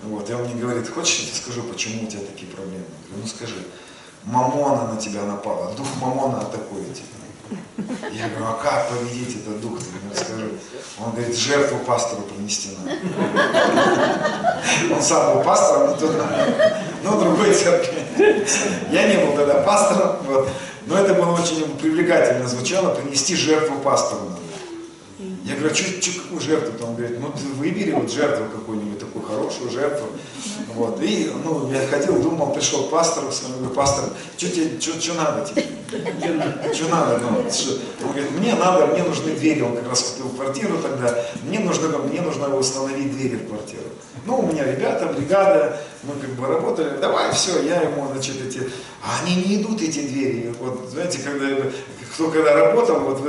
[0.03, 2.85] Вот, и он мне говорит, хочешь, я тебе скажу, почему у тебя такие проблемы?
[2.85, 3.55] Я говорю, ну скажи,
[4.25, 7.24] мамона на тебя напала, дух мамона атакует тебя.
[8.13, 10.51] Я говорю, а как победить этот дух, ты мне расскажи.
[10.99, 12.99] Он говорит, жертву пастору принести надо.
[14.95, 16.27] Он сам был пастором, но, туда,
[17.03, 18.05] но другой церкви.
[18.91, 20.49] Я не был тогда пастором, вот.
[20.87, 24.44] но это было очень привлекательно звучало, принести жертву пастору надо.
[25.45, 26.87] Я говорю, а что, что, какую жертву?
[26.87, 30.07] Он говорит, ну ты выбери вот жертву какую-нибудь, такую хорошую жертву.
[30.75, 31.03] Вот.
[31.03, 35.47] И ну, я ходил, думал, пришел к пастору, говорю, пастор, что тебе, что, что надо
[35.47, 35.67] тебе?
[36.73, 37.19] Что надо?
[37.19, 37.79] Ну, что?
[38.05, 41.99] Он говорит, мне надо, мне нужны двери, он как раз купил квартиру тогда, мне нужно,
[41.99, 43.85] мне нужно установить двери в квартиру.
[44.25, 48.61] Ну, у меня ребята, бригада, мы как бы работали, давай, все, я ему, значит, эти,
[49.03, 50.55] а они не идут, эти двери.
[50.59, 51.47] Вот, знаете, когда,
[52.15, 53.21] кто когда работал, вот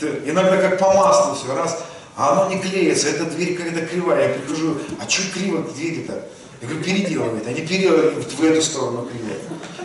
[0.00, 1.82] иногда как по маслу все, раз,
[2.16, 4.28] а оно не клеится, эта дверь какая-то кривая.
[4.28, 6.24] Я прихожу, а что криво двери-то?
[6.62, 7.46] Я говорю, переделывает.
[7.46, 9.26] Они переделывают в эту сторону криво.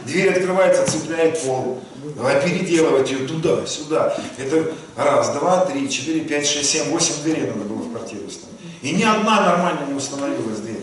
[0.05, 1.83] Дверь открывается, цепляет пол.
[2.15, 4.17] Давай переделывать ее туда, сюда.
[4.37, 8.55] Это раз, два, три, четыре, пять, шесть, семь, восемь дверей надо было в квартиру ставить.
[8.81, 10.80] И ни одна нормально не установилась дверь.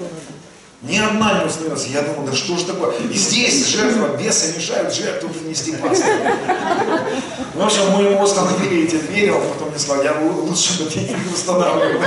[0.81, 1.89] Ни одна не установилась.
[1.89, 2.95] Я думал, да что ж такое?
[3.11, 6.15] И здесь жертва, бесы мешают жертву принести пастырь.
[7.55, 11.33] В общем, мы ему установили эти двери, он потом мне сказал, я лучше бы не
[11.35, 12.01] устанавливал.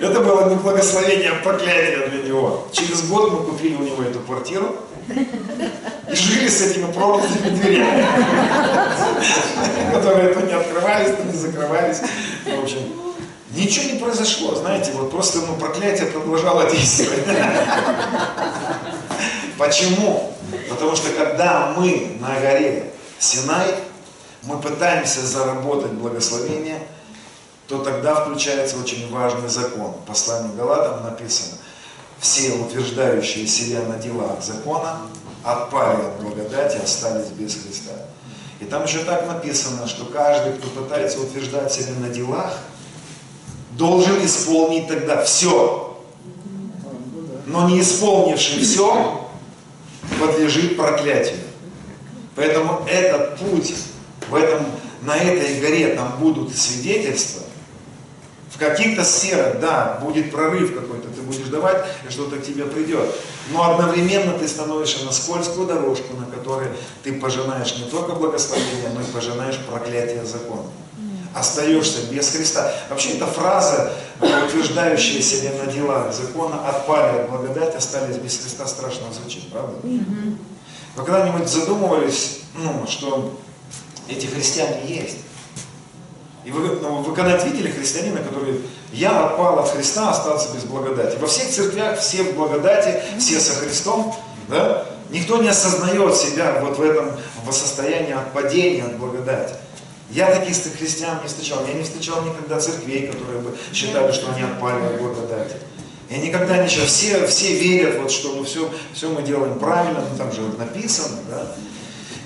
[0.00, 2.66] Это было не благословение, а проклятие для него.
[2.72, 4.76] Через год мы купили у него эту квартиру
[5.10, 8.06] и жили с этими проклятыми дверями,
[9.92, 12.00] которые то не открывались, то не закрывались.
[12.46, 13.09] В общем,
[13.52, 17.24] Ничего не произошло, знаете, вот просто ну, проклятие продолжало действовать.
[19.58, 20.32] Почему?
[20.68, 23.74] Потому что когда мы на горе Синай,
[24.44, 26.80] мы пытаемся заработать благословение,
[27.66, 29.92] то тогда включается очень важный закон.
[29.92, 31.58] В послании Галатам написано,
[32.20, 35.00] все утверждающие себя на делах закона
[35.42, 37.92] отпали от благодати, остались без Христа.
[38.60, 42.52] И там еще так написано, что каждый, кто пытается утверждать себя на делах,
[43.72, 45.98] должен исполнить тогда все.
[47.46, 49.28] Но не исполнивший все,
[50.20, 51.38] подлежит проклятию.
[52.36, 53.74] Поэтому этот путь,
[54.30, 54.64] в этом,
[55.02, 57.42] на этой горе там будут свидетельства,
[58.50, 63.14] в каких-то сферах, да, будет прорыв какой-то, ты будешь давать, и что-то к тебе придет.
[63.52, 66.68] Но одновременно ты становишься на скользкую дорожку, на которой
[67.02, 70.68] ты пожинаешь не только благословение, но и пожинаешь проклятие закона.
[71.34, 72.72] Остаешься без Христа.
[72.88, 79.12] Вообще эта фраза, утверждающая себя на делах закона, отпали от благодати, остались без Христа, страшно
[79.12, 79.76] звучит, правда?
[80.96, 83.38] Вы когда-нибудь задумывались, ну, что
[84.08, 85.18] эти христиане есть?
[86.44, 88.62] И вы, ну, вы когда видели христианина, который
[88.92, 91.16] я отпал от Христа, остался без благодати.
[91.18, 94.14] Во всех церквях все в благодати, все со Христом,
[94.48, 94.86] да?
[95.10, 97.12] Никто не осознает себя вот в этом
[97.44, 99.54] в состоянии отпадения от благодати.
[100.12, 101.64] Я таких христиан не встречал.
[101.66, 105.54] Я не встречал никогда церквей, которые бы считали, что они отпали от благодати.
[106.08, 106.86] Я никогда считал.
[106.86, 111.18] Все, все верят, вот, что мы все, все мы делаем правильно, ну, там же написано,
[111.28, 111.46] да.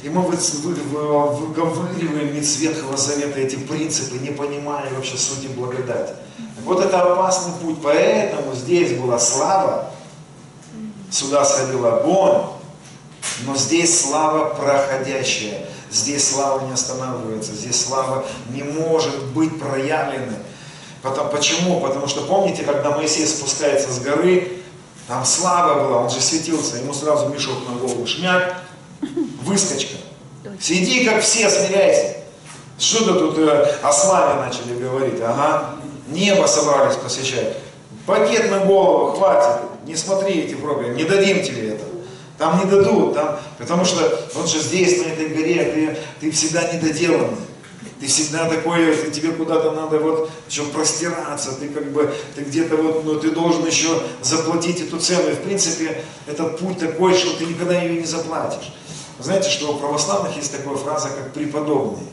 [0.02, 5.46] И мы вы- вы- вы- выговариваем из Ветхого Завета эти принципы, не понимая вообще сути
[5.48, 6.12] благодати.
[6.64, 7.78] Вот это опасный путь.
[7.82, 9.90] Поэтому здесь была слава,
[11.10, 12.42] сюда сходил огонь,
[13.46, 15.66] но здесь слава проходящая.
[15.94, 20.38] Здесь слава не останавливается, здесь слава не может быть проявленной.
[21.02, 21.80] Потом, почему?
[21.80, 24.58] Потому что помните, когда Моисей спускается с горы,
[25.06, 28.60] там слава была, он же светился, ему сразу мешок на голову, шмяк,
[29.42, 29.94] выскочка.
[30.60, 32.16] Сиди, как все, смиряйся.
[32.76, 35.20] Что-то тут э, о славе начали говорить.
[35.22, 35.76] Ага,
[36.08, 37.56] небо собрались посвящать.
[38.04, 39.62] Пакет на голову, хватит.
[39.86, 41.73] Не смотри эти проповеди, не дадим тебе.
[42.38, 46.72] Там не дадут, там, потому что он же здесь, на этой горе, ты, ты всегда
[46.72, 47.36] недоделанный.
[48.00, 52.76] Ты всегда такой, ты- тебе куда-то надо вот еще простираться, ты как бы, ты где-то
[52.76, 55.30] вот, ну, ты должен еще заплатить эту цену.
[55.30, 58.72] И в принципе, этот путь такой, что ты никогда ее не заплатишь.
[59.18, 62.08] Вы знаете, что у православных есть такая фраза, как преподобный.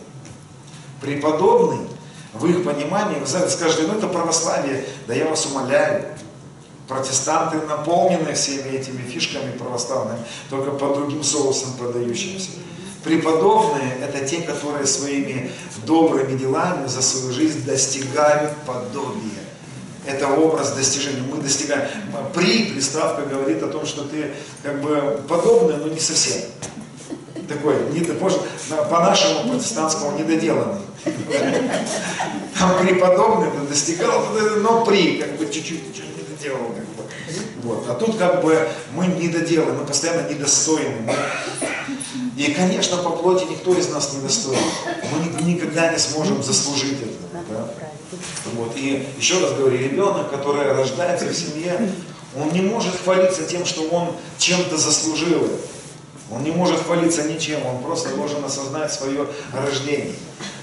[1.02, 1.88] Преподобный,
[2.34, 6.06] в их понимании, вы знаете, скажете, ну это православие, да я вас умоляю,
[6.92, 12.50] протестанты наполнены всеми этими фишками православными, только по другим соусам подающимся.
[13.04, 15.52] Преподобные– это те, которые своими
[15.86, 19.42] добрыми делами за свою жизнь достигают подобия.
[20.06, 21.24] Это образ достижения.
[21.32, 21.88] Мы достигаем.
[22.34, 26.42] При, приставка говорит о том, что ты как бы подобный, но не совсем.
[27.48, 30.82] Такой, не, по-нашему протестантскому недоделанный.
[32.60, 34.28] Там преподобный достигал,
[34.58, 35.82] но при, как бы чуть-чуть
[36.42, 36.60] доделал.
[36.76, 37.04] Как бы.
[37.64, 37.86] вот.
[37.90, 40.96] А тут как бы мы недоделаны, мы постоянно недостойны.
[41.06, 41.16] Мы-
[42.38, 44.58] И, конечно, по плоти никто из нас не достоин.
[45.12, 47.44] Мы ни- никогда не сможем заслужить это.
[47.50, 47.68] да.
[48.56, 48.76] Вот.
[48.76, 51.92] И еще раз говорю, ребенок, который рождается в семье,
[52.36, 55.48] он не может хвалиться тем, что он чем-то заслужил.
[56.32, 60.14] Он не может хвалиться ничем, он просто должен осознать свое рождение.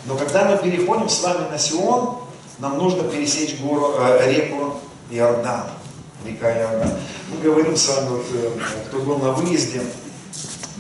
[0.06, 2.16] Но когда мы переходим с вами на Сион,
[2.58, 5.64] нам нужно пересечь гору, э, реку Иордан,
[6.24, 6.92] река Иордан.
[7.30, 8.50] Мы говорим с вами, вот, э,
[8.88, 9.82] кто был на выезде,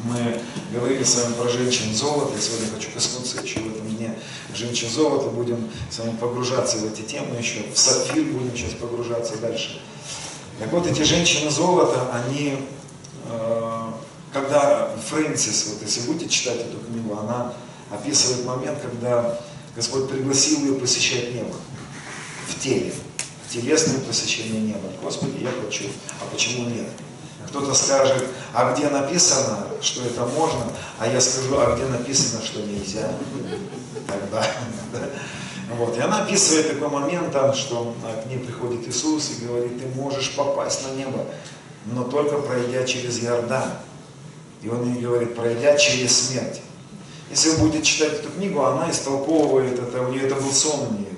[0.04, 0.40] мы
[0.72, 4.14] говорили с вами про женщин золота, я сегодня хочу коснуться еще в этом дне
[4.54, 9.36] женщин золота, будем с вами погружаться в эти темы еще, в сапфир будем сейчас погружаться
[9.38, 9.80] дальше.
[10.58, 12.58] Так вот, эти женщины золота, они,
[13.26, 13.90] э,
[14.32, 17.54] когда Фрэнсис, вот если будете читать эту книгу, она
[17.90, 19.38] описывает момент, когда
[19.74, 21.54] Господь пригласил ее посещать небо
[22.48, 22.92] в теле,
[23.48, 24.90] в телесное посещение неба.
[25.02, 25.84] Господи, я хочу,
[26.20, 26.86] а почему нет?
[27.46, 30.64] Кто-то скажет, а где написано, что это можно,
[30.98, 33.10] а я скажу, а где написано, что нельзя.
[34.06, 34.46] Тогда.
[34.92, 35.00] да.
[35.76, 35.96] Вот.
[35.96, 39.86] И она описывает такой момент, там, что а, к ней приходит Иисус и говорит, ты
[39.98, 41.24] можешь попасть на небо,
[41.86, 43.70] но только пройдя через Иордан.
[44.62, 46.60] И он ей говорит, пройдя через смерть.
[47.30, 50.92] Если вы будете читать эту книгу, она истолковывает это, у нее это был сон у
[50.92, 51.17] нее.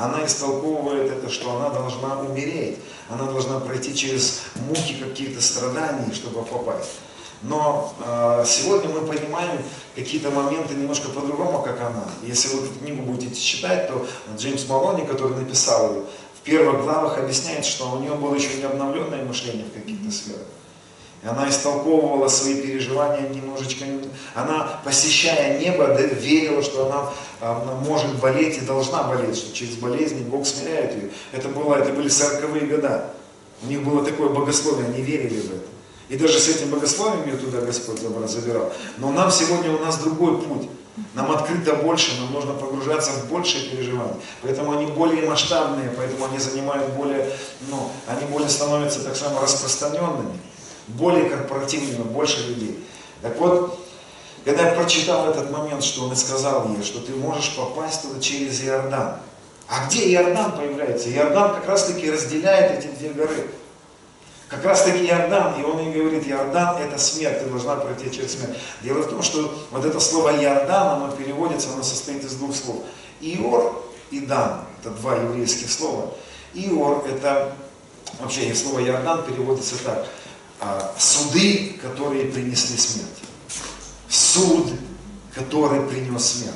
[0.00, 2.78] Она истолковывает это, что она должна умереть,
[3.10, 7.00] она должна пройти через муки какие-то страданий, чтобы попасть.
[7.42, 9.62] Но э, сегодня мы понимаем
[9.94, 12.04] какие-то моменты немножко по-другому, как она.
[12.22, 14.06] Если вы эту книгу будете читать, то
[14.38, 16.02] Джеймс Малони, который написал ее,
[16.34, 20.46] в первых главах объясняет, что у нее было еще не обновленное мышление в каких-то сферах.
[21.22, 23.84] И она истолковывала свои переживания немножечко.
[24.34, 27.10] Она, посещая небо, верила, что она,
[27.40, 31.10] она может болеть и должна болеть, что через болезни Бог смиряет ее.
[31.32, 33.10] Это, было, это были сороковые года.
[33.62, 35.66] У них было такое богословие, они верили в это.
[36.08, 38.72] И даже с этим богословием ее туда Господь забирал.
[38.98, 40.68] Но нам сегодня у нас другой путь.
[41.14, 44.16] Нам открыто больше, нам нужно погружаться в большие переживания.
[44.42, 47.30] Поэтому они более масштабные, поэтому они занимают более,
[47.68, 50.38] ну, они более становятся так само распространенными,
[50.96, 52.78] более корпоративными, больше людей.
[53.22, 53.78] Так вот,
[54.44, 58.20] когда я прочитал этот момент, что он и сказал ей, что ты можешь попасть туда
[58.20, 59.16] через Иордан.
[59.68, 61.10] А где Иордан появляется?
[61.10, 63.50] Иордан как раз таки разделяет эти две горы.
[64.48, 68.32] Как раз таки Иордан, и он ей говорит, Иордан это смерть, ты должна пройти через
[68.32, 68.58] смерть.
[68.82, 72.78] Дело в том, что вот это слово Иордан, оно переводится, оно состоит из двух слов.
[73.20, 73.80] Иор
[74.10, 76.12] и Дан, это два еврейских слова.
[76.54, 77.52] Иор это,
[78.18, 80.06] вообще слово Иордан переводится так,
[80.98, 83.08] суды, которые принесли смерть.
[84.08, 84.72] Суд,
[85.34, 86.54] который принес смерть.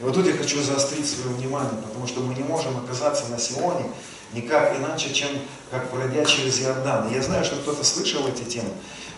[0.00, 3.38] И вот тут я хочу заострить свое внимание, потому что мы не можем оказаться на
[3.38, 3.86] Сионе
[4.32, 5.28] никак иначе, чем
[5.70, 7.12] как пройдя через Иордан.
[7.12, 8.70] Я знаю, что кто-то слышал эти темы,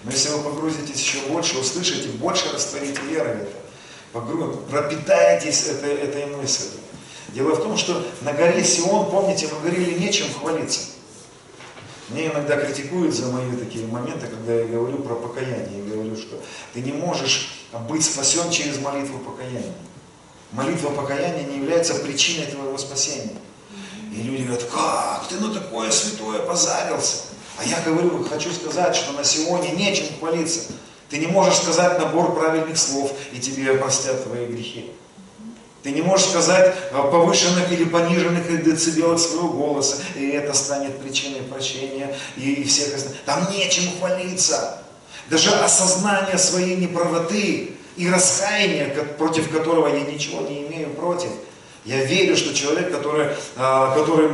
[0.05, 3.57] но если вы погрузитесь еще больше, услышите, больше растворите веры в это,
[4.13, 4.57] погру...
[4.71, 6.81] пропитаетесь этой, этой мыслью.
[7.29, 10.81] Дело в том, что на горе Сион, помните, мы говорили, нечем хвалиться.
[12.09, 15.85] Мне иногда критикуют за мои такие моменты, когда я говорю про покаяние.
[15.85, 16.41] Я говорю, что
[16.73, 19.75] ты не можешь быть спасен через молитву покаяния.
[20.53, 23.37] Молитва покаяния не является причиной твоего спасения.
[24.11, 27.25] И люди говорят, как ты на такое святое позарился?
[27.59, 30.73] А я говорю, хочу сказать, что на сегодня нечем хвалиться.
[31.11, 34.93] Ты не можешь сказать набор правильных слов, и тебе простят твои грехи.
[35.83, 42.15] Ты не можешь сказать повышенных или пониженных децибелов своего голоса, и это станет причиной прощения
[42.37, 43.23] и всех остальных.
[43.25, 44.83] Там нечем хвалиться.
[45.31, 51.31] Даже осознание своей неправоты и раскаяние, против которого я ничего не имею против.
[51.85, 54.31] Я верю, что человек, который, а, который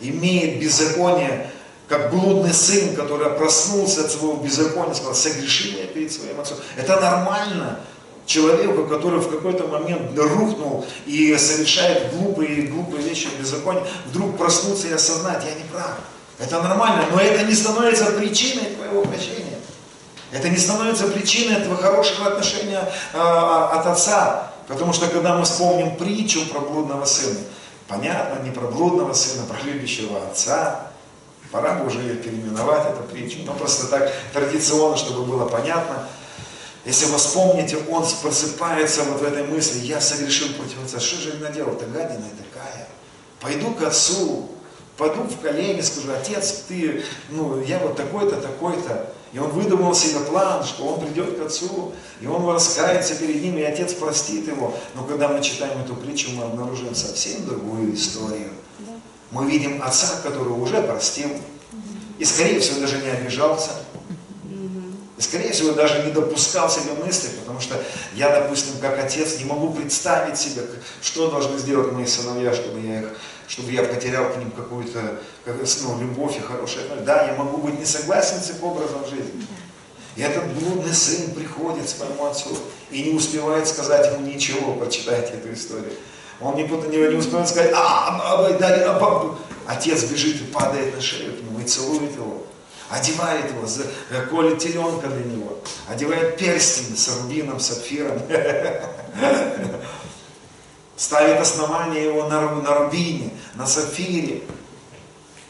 [0.00, 1.50] имеет беззаконие,
[1.88, 6.58] как блудный сын, который проснулся от своего беззакония, сказал, согрешил я перед своим отцом.
[6.76, 7.80] Это нормально
[8.28, 14.86] человеку, который в какой-то момент рухнул и совершает глупые, глупые вещи в беззаконии, вдруг проснуться
[14.86, 15.98] и осознать, я не прав.
[16.38, 19.58] Это нормально, но это не становится причиной твоего прощения.
[20.30, 24.52] Это не становится причиной этого хорошего отношения э, от отца.
[24.68, 27.38] Потому что когда мы вспомним притчу про блудного сына,
[27.88, 30.88] понятно, не про блудного сына, про любящего отца,
[31.50, 33.38] пора бы уже переименовать эту притчу.
[33.46, 36.06] Но просто так традиционно, чтобы было понятно.
[36.88, 40.98] Если вы вспомните, он просыпается вот в этой мысли, я согрешил против отца.
[40.98, 42.88] Что же я наделал-то, гадина такая?
[43.42, 44.48] Пойду к отцу,
[44.96, 49.12] пойду в колени, скажу, отец, ты, ну, я вот такой-то, такой-то.
[49.34, 53.58] И он выдумал себе план, что он придет к отцу, и он раскается перед ним,
[53.58, 54.74] и отец простит его.
[54.94, 58.48] Но когда мы читаем эту притчу, мы обнаружим совсем другую историю.
[59.30, 61.28] Мы видим отца, который уже простил,
[62.18, 63.72] и, скорее всего, даже не обижался.
[65.18, 67.76] Скорее всего, даже не допускал себе мысли, потому что
[68.14, 70.62] я, допустим, как отец, не могу представить себе,
[71.02, 73.08] что должны сделать мои сыновья, чтобы я их
[73.48, 77.86] чтобы я потерял к ним какую-то ну, любовь и хорошее Да, я могу быть не
[77.86, 79.46] согласен с их образом жизни.
[80.16, 82.50] И этот блудный сын приходит своему отцу
[82.90, 85.92] и не успевает сказать ему ничего, прочитайте эту историю.
[86.40, 90.94] Он не, не, не успевает сказать, а, а, да, а, а, отец бежит и падает
[90.94, 92.37] на шею к нему и целует его,
[92.90, 93.66] одевает его,
[94.30, 95.58] колет теленка для него,
[95.88, 98.20] одевает перстень с рубином, сапфиром.
[100.98, 104.42] ставит основание его на, на рубине, на сапфире.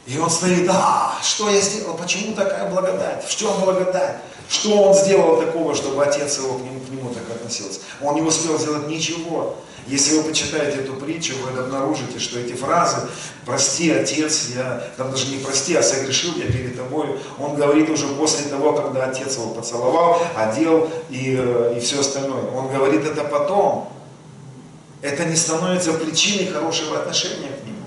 [0.07, 4.19] И он стоит, а, что я сделал, почему такая благодать, в чем благодать?
[4.49, 7.81] Что он сделал такого, чтобы отец его к нему, к нему так относился?
[8.01, 9.57] Он не успел сделать ничего.
[9.89, 13.09] Если вы почитаете эту притчу, вы обнаружите, что эти фразы
[13.45, 17.19] «прости, отец, я...» Там даже не «прости», а «согрешил я перед тобой».
[17.39, 22.51] Он говорит уже после того, когда отец его поцеловал, одел и, э, и все остальное.
[22.51, 23.93] Он говорит это потом
[25.01, 27.79] это не становится причиной хорошего отношения к нему.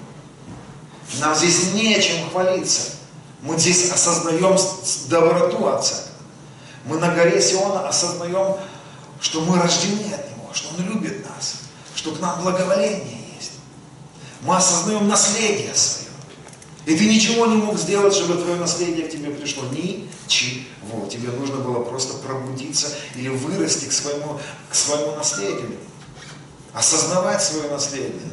[1.20, 2.91] Нам здесь не о чем хвалиться.
[3.41, 4.58] Мы здесь осознаем
[5.10, 5.95] доброту Отца.
[6.86, 8.56] Мы на горе Сиона осознаем,
[9.20, 11.64] что мы рождены от Него, что Он любит нас,
[11.96, 13.54] что к нам благоволение есть.
[14.42, 16.10] Мы осознаем наследие свое.
[16.86, 19.64] И ты ничего не мог сделать, чтобы твое наследие к тебе пришло.
[19.66, 21.06] Ничего.
[21.10, 24.39] Тебе нужно было просто пробудиться или вырасти к своему,
[24.70, 25.78] к своему наследию
[26.74, 28.31] осознавать свое наследие.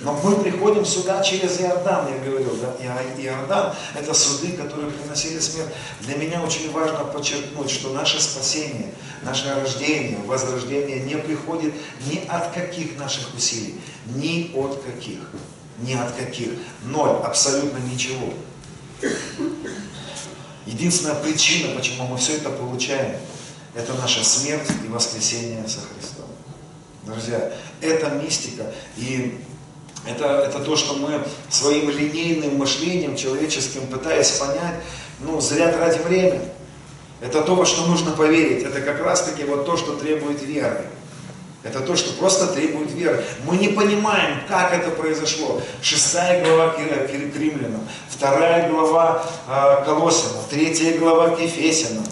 [0.00, 2.74] Но мы приходим сюда через Иордан, я говорил, да,
[3.18, 5.68] Иордан– это суды, которые приносили смерть.
[6.00, 11.74] Для меня очень важно подчеркнуть, что наше спасение, наше рождение, возрождение не приходит
[12.06, 15.18] ни от каких наших усилий, ни от каких,
[15.80, 16.52] ни от каких.
[16.84, 18.32] Ноль, абсолютно ничего.
[20.64, 23.16] Единственная причина, почему мы все это получаем,
[23.74, 26.26] это наша смерть и воскресение со Христом.
[27.04, 28.72] Друзья, это мистика.
[28.96, 29.40] И
[30.06, 34.76] это, это то, что мы своим линейным мышлением человеческим, пытаясь понять,
[35.20, 36.40] ну, зря тратим время.
[37.20, 38.64] Это то, во что нужно поверить.
[38.64, 40.86] Это как раз таки вот то, что требует веры.
[41.62, 43.22] Это то, что просто требует веры.
[43.44, 45.60] Мы не понимаем, как это произошло.
[45.82, 49.84] Шестая глава к римлянам, вторая глава э,
[50.48, 52.02] третья глава к.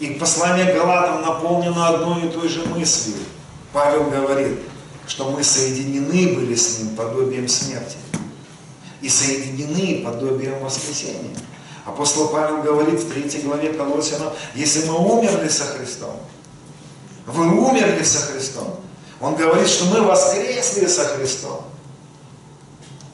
[0.00, 3.14] И послание Галатам наполнено одной и той же мыслью.
[3.72, 4.58] Павел говорит,
[5.06, 7.96] что мы соединены были с Ним подобием смерти.
[9.00, 11.36] И соединены подобием воскресения.
[11.84, 16.16] Апостол Павел говорит в третьей главе Колосинам, если мы умерли со Христом,
[17.26, 18.80] вы умерли со Христом.
[19.20, 21.64] Он говорит, что мы воскресли со Христом.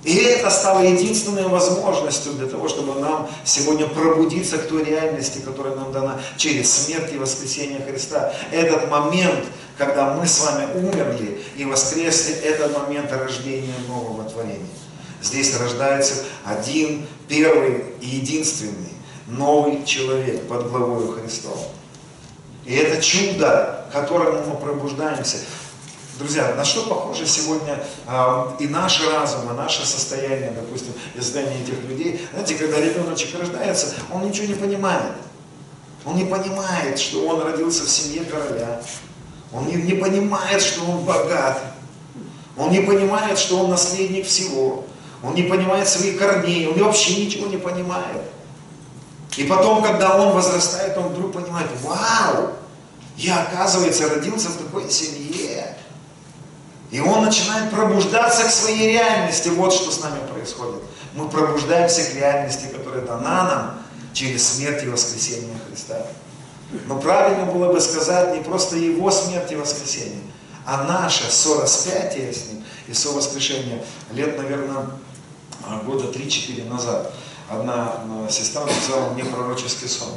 [0.02, 5.76] И это стало единственной возможностью для того, чтобы нам сегодня пробудиться к той реальности, которая
[5.76, 8.32] нам дана через смерть и воскресение Христа.
[8.50, 9.44] Этот момент,
[9.80, 14.66] когда мы с вами умерли и воскресли, это момент рождения нового творения.
[15.22, 18.92] Здесь рождается один, первый и единственный
[19.26, 21.56] новый человек под главой Христом.
[22.66, 25.38] И это чудо, к которому мы пробуждаемся.
[26.18, 31.62] Друзья, на что похоже сегодня э, и наш разум, и наше состояние, допустим, и состояние
[31.62, 32.28] этих людей?
[32.32, 35.14] Знаете, когда ребеночек рождается, он ничего не понимает.
[36.04, 38.82] Он не понимает, что он родился в семье короля.
[39.52, 41.62] Он не, не понимает, что он богат.
[42.56, 44.84] Он не понимает, что он наследник всего.
[45.22, 46.68] Он не понимает своих корней.
[46.68, 48.22] Он вообще ничего не понимает.
[49.36, 52.52] И потом, когда он возрастает, он вдруг понимает, вау,
[53.16, 55.76] я, оказывается, родился в такой семье.
[56.90, 59.48] И он начинает пробуждаться к своей реальности.
[59.48, 60.82] Вот что с нами происходит.
[61.14, 63.82] Мы пробуждаемся к реальности, которая дана нам
[64.12, 66.06] через смерть и воскресение Христа.
[66.86, 70.22] Но правильно было бы сказать не просто его смерть и воскресение,
[70.64, 74.86] а наше сораспятие с ним и совоскрешение лет, наверное,
[75.84, 77.12] года 3-4 назад.
[77.48, 77.96] Одна
[78.30, 80.10] сестра написала мне пророческий сон.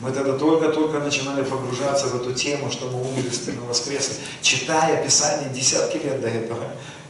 [0.00, 3.30] Мы тогда только-только начинали погружаться в эту тему, что мы умерли,
[3.60, 6.64] мы воскресли, читая Писание десятки лет до этого,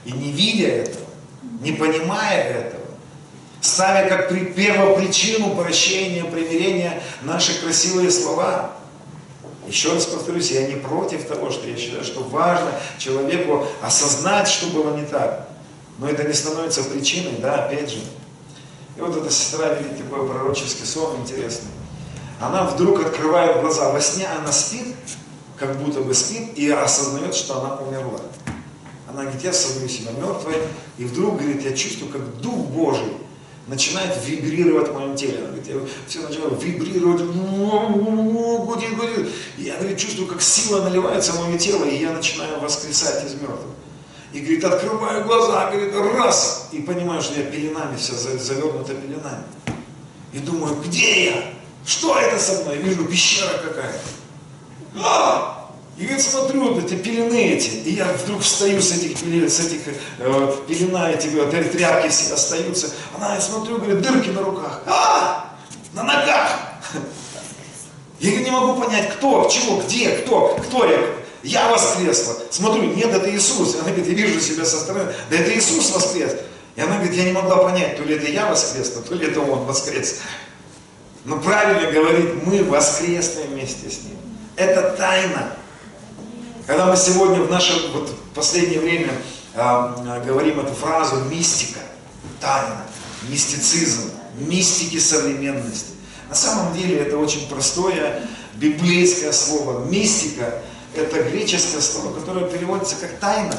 [0.05, 1.07] и не видя этого,
[1.61, 2.82] не понимая этого,
[3.63, 8.73] ставя как первопричину прощения, примирения наши красивые слова.
[9.67, 14.67] Еще раз повторюсь, я не против того, что я считаю, что важно человеку осознать, что
[14.67, 15.49] было не так.
[15.99, 18.01] Но это не становится причиной, да, опять же.
[18.99, 21.71] И вот эта сестра видит такой пророческий сон интересный
[22.43, 23.91] она вдруг открывает глаза.
[23.91, 24.97] Во сне она спит,
[25.57, 28.21] как будто бы спит, и осознает, что она умерла.
[29.09, 30.57] Она говорит, я осознаю себя мертвой,
[30.99, 33.17] и вдруг, говорит, я чувствую, как Дух Божий
[33.67, 35.39] начинает вибрировать в моем теле.
[35.39, 39.29] Она говорит, я все начинаю вибрировать, гудит, гудит.
[39.59, 43.73] Я, говорит, чувствую, как сила наливается в мое тело, и я начинаю воскресать из мертвых.
[44.33, 49.45] И, говорит, открываю глаза, говорит, раз, и понимаю, что я пеленами вся завернута пеленами.
[50.33, 51.45] И думаю, где я?
[51.85, 52.79] Что это со мной?
[52.79, 54.01] Вижу, пещера какая-то.
[54.97, 55.62] А!
[56.03, 57.69] И говорит, смотрю, эти пелены эти.
[57.89, 59.83] И я вдруг встаю с этих с этих
[60.19, 62.91] э, пелена, эти э, тряпки все остаются.
[63.17, 64.83] Она, я смотрю, говорит, дырки на руках.
[64.87, 65.55] А!
[65.93, 66.59] На ногах!
[68.19, 70.99] Я не могу понять, кто, чего, где, кто, кто я.
[71.45, 72.35] Я воскресла.
[72.51, 73.77] Смотрю, нет, это Иисус.
[73.77, 75.13] Она говорит, я вижу себя со стороны.
[75.31, 76.33] Да это Иисус воскрес.
[76.75, 79.41] И она говорит, я не могла понять, то ли это я воскресла, то ли это
[79.41, 80.19] Он воскрес.
[81.25, 84.17] Но правильно говорить, мы воскресли вместе с Ним.
[84.57, 85.53] Это тайна.
[86.67, 89.13] Когда мы сегодня в наше вот, последнее время
[89.55, 91.81] э, говорим эту фразу мистика,
[92.41, 92.83] тайна,
[93.29, 95.91] мистицизм, мистики современности.
[96.29, 98.23] На самом деле это очень простое
[98.55, 99.85] библейское слово.
[99.87, 100.63] Мистика–
[100.97, 103.59] это греческое слово, которое переводится как тайна.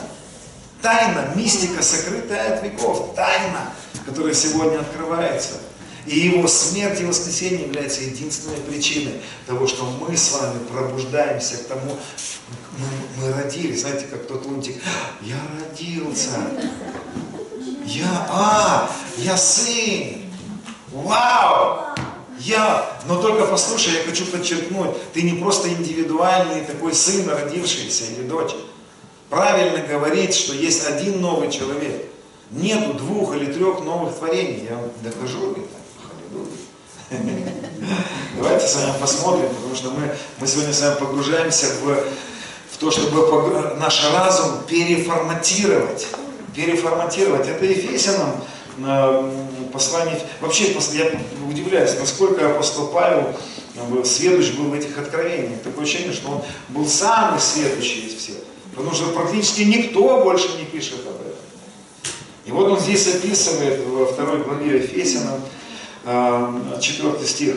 [0.81, 3.73] Тайна, мистика, сокрытая от веков, тайна,
[4.05, 5.55] которая сегодня открывается–
[6.05, 11.67] и его смерть и воскресение является единственной причиной того, что мы с вами пробуждаемся к
[11.67, 11.97] тому,
[12.77, 12.87] мы,
[13.27, 14.75] мы родились, знаете, как тот лунтик,
[15.21, 16.31] я родился,
[17.85, 20.23] я, а, я сын,
[20.91, 21.85] вау,
[22.39, 28.27] я, но только послушай, я хочу подчеркнуть, ты не просто индивидуальный такой сын, родившийся или
[28.27, 28.51] дочь.
[29.29, 32.05] Правильно говорить, что есть один новый человек.
[32.51, 34.67] Нету двух или трех новых творений.
[34.69, 35.82] Я докажу это.
[38.37, 41.95] Давайте с вами посмотрим, потому что мы, мы сегодня с вами погружаемся в,
[42.71, 46.07] в то, чтобы наш разум переформатировать.
[46.55, 47.47] Переформатировать.
[47.47, 48.43] Это Ефесянам
[48.79, 49.31] э,
[49.71, 50.19] послание.
[50.41, 51.11] Вообще, я
[51.49, 53.33] удивляюсь, насколько апостол Павел
[53.89, 55.61] был, сведущ был в этих откровениях.
[55.63, 58.37] Такое ощущение, что он был самый сведущий из всех.
[58.75, 61.33] Потому что практически никто больше не пишет об этом.
[62.45, 65.39] И вот он здесь описывает во второй главе Ефесянам,
[66.03, 67.55] 4 стих.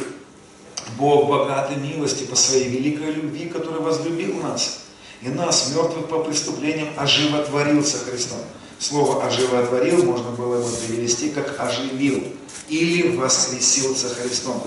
[0.98, 4.84] Бог богатой милости по своей великой любви, который возлюбил нас,
[5.20, 8.38] и нас, мертвых по преступлениям, оживотворился Христом.
[8.78, 12.22] Слово «оживотворил» можно было бы перевести как «оживил»
[12.68, 14.62] или «воскресился Христом».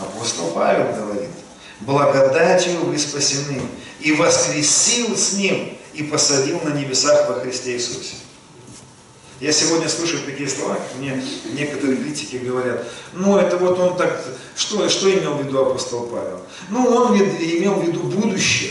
[0.00, 1.28] Апостол Павел говорит,
[1.80, 3.60] благодатью вы спасены,
[4.00, 8.14] и воскресил с Ним, и посадил на небесах во Христе Иисусе.
[9.42, 11.20] Я сегодня слушаю такие слова, мне
[11.54, 14.24] некоторые критики говорят, ну это вот он так,
[14.54, 16.38] что, что имел в виду апостол Павел?
[16.70, 18.70] Ну он имел в виду будущее.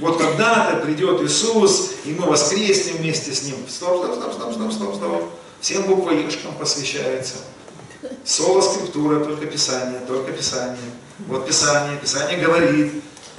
[0.00, 3.56] Вот когда-то придет Иисус, и мы воскреснем вместе с Ним.
[3.68, 5.30] Стоп, стоп, стоп, стоп, стоп, стоп, стоп.
[5.60, 7.34] Всем буквоежкам посвящается.
[8.24, 10.78] Соло скриптура, только Писание, только Писание.
[11.28, 12.90] Вот Писание, Писание говорит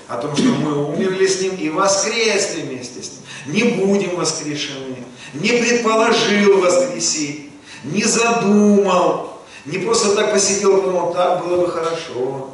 [0.08, 3.24] о том, что мы умерли с Ним и воскресли вместе с Ним.
[3.48, 4.93] Не будем воскрешены,
[5.34, 7.52] не предположил воскресить,
[7.84, 12.52] не задумал, не просто так посидел, подумал, так было бы хорошо.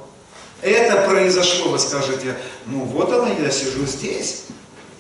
[0.62, 4.44] Это произошло, вы скажете, ну вот оно, я сижу здесь.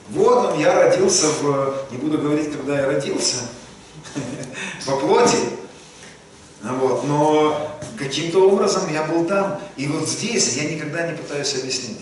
[0.09, 3.37] Вот он, я родился в, не буду говорить, когда я родился,
[4.85, 5.37] по плоти.
[6.61, 9.59] Вот, но каким-то образом я был там.
[9.77, 11.99] И вот здесь я никогда не пытаюсь объяснить.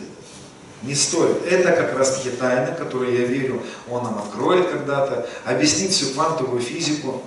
[0.84, 1.46] Не стоит.
[1.46, 6.62] Это как раз таки тайна, которую я верю, он нам откроет когда-то, объяснит всю квантовую
[6.62, 7.24] физику,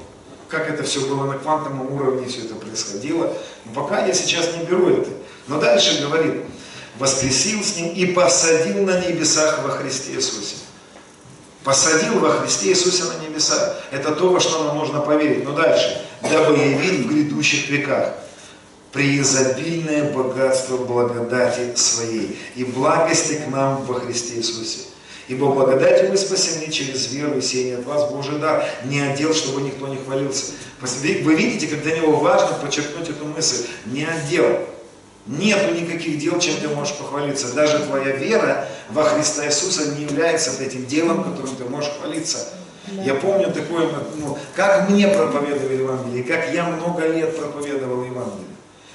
[0.48, 3.32] как это все было на квантовом уровне, все это происходило.
[3.64, 5.10] Но пока я сейчас не беру это.
[5.48, 6.42] Но дальше говорит,
[6.98, 10.56] воскресил с ним и посадил на небесах во Христе Иисусе.
[11.64, 13.76] Посадил во Христе Иисусе на небеса.
[13.90, 15.44] Это то, во что нам нужно поверить.
[15.44, 16.04] Но дальше.
[16.22, 18.14] Дабы явить в грядущих веках
[18.92, 24.80] преизобильное богатство благодати своей и благости к нам во Христе Иисусе.
[25.28, 29.62] Ибо благодатью мы спасены через веру и сеяние от вас Божий дар, не отдел, чтобы
[29.62, 30.52] никто не хвалился.
[30.80, 33.66] Вы видите, как для него важно подчеркнуть эту мысль.
[33.86, 34.58] Не отдел.
[35.26, 37.54] Нету никаких дел, чем ты можешь похвалиться.
[37.54, 42.48] Даже твоя вера во Христа Иисуса не является этим делом, которым ты можешь хвалиться.
[42.88, 43.02] Да.
[43.04, 48.49] Я помню такое, ну, как мне проповедовали Евангелие, как я много лет проповедовал Евангелие.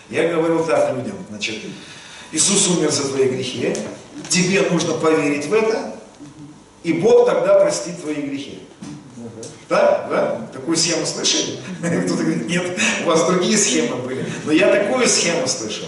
[0.09, 1.55] Я говорил так людям, значит,
[2.31, 3.75] Иисус умер за твои грехи,
[4.29, 5.95] тебе нужно поверить в это,
[6.83, 8.59] и Бог тогда простит твои грехи.
[9.67, 10.07] Да?
[10.09, 10.47] Да?
[10.53, 11.57] Такую схему слышали?
[12.05, 14.25] Кто-то говорит, нет, у вас другие схемы были.
[14.45, 15.87] Но я такую схему слышал.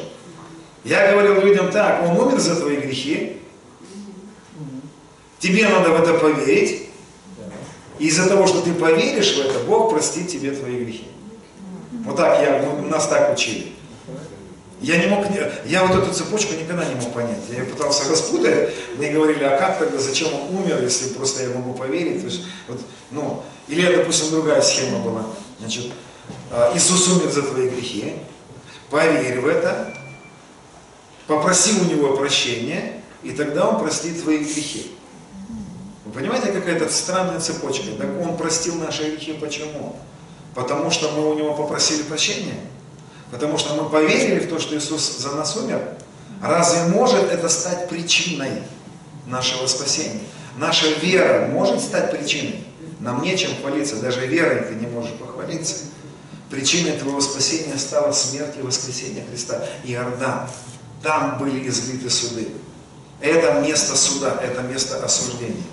[0.83, 3.37] Я говорил людям так, он умер за твои грехи,
[5.39, 6.89] тебе надо в это поверить,
[7.99, 11.07] и из-за того, что ты поверишь в это, Бог простит тебе твои грехи.
[12.05, 13.73] Вот так я, нас так учили.
[14.79, 15.25] Я не мог,
[15.65, 17.39] я вот эту цепочку никогда не мог понять.
[17.49, 21.73] Я пытался распутать, мне говорили, а как тогда, зачем он умер, если просто я могу
[21.73, 22.21] поверить?
[22.21, 25.25] То есть, вот, ну, или, допустим, другая схема была.
[25.59, 25.91] Значит,
[26.51, 28.13] а, Иисус умер за твои грехи,
[28.91, 29.93] поверь в это,
[31.25, 34.91] попроси у него прощения, и тогда он простит твои грехи.
[36.05, 37.87] Вы понимаете, какая-то странная цепочка?
[37.97, 39.95] Так он простил наши грехи почему?
[40.53, 42.59] Потому что мы у него попросили прощения?
[43.31, 45.81] Потому что мы поверили в то, что Иисус за нас умер.
[46.41, 48.63] Разве может это стать причиной
[49.25, 50.21] нашего спасения?
[50.57, 52.63] Наша вера может стать причиной?
[52.99, 55.75] Нам нечем хвалиться, даже верой ты не можешь похвалиться.
[56.49, 59.63] Причиной твоего спасения стала смерть и воскресение Христа.
[59.83, 60.47] Иордан.
[61.03, 62.47] Там были излиты суды.
[63.19, 65.63] Это место суда, это место осуждения.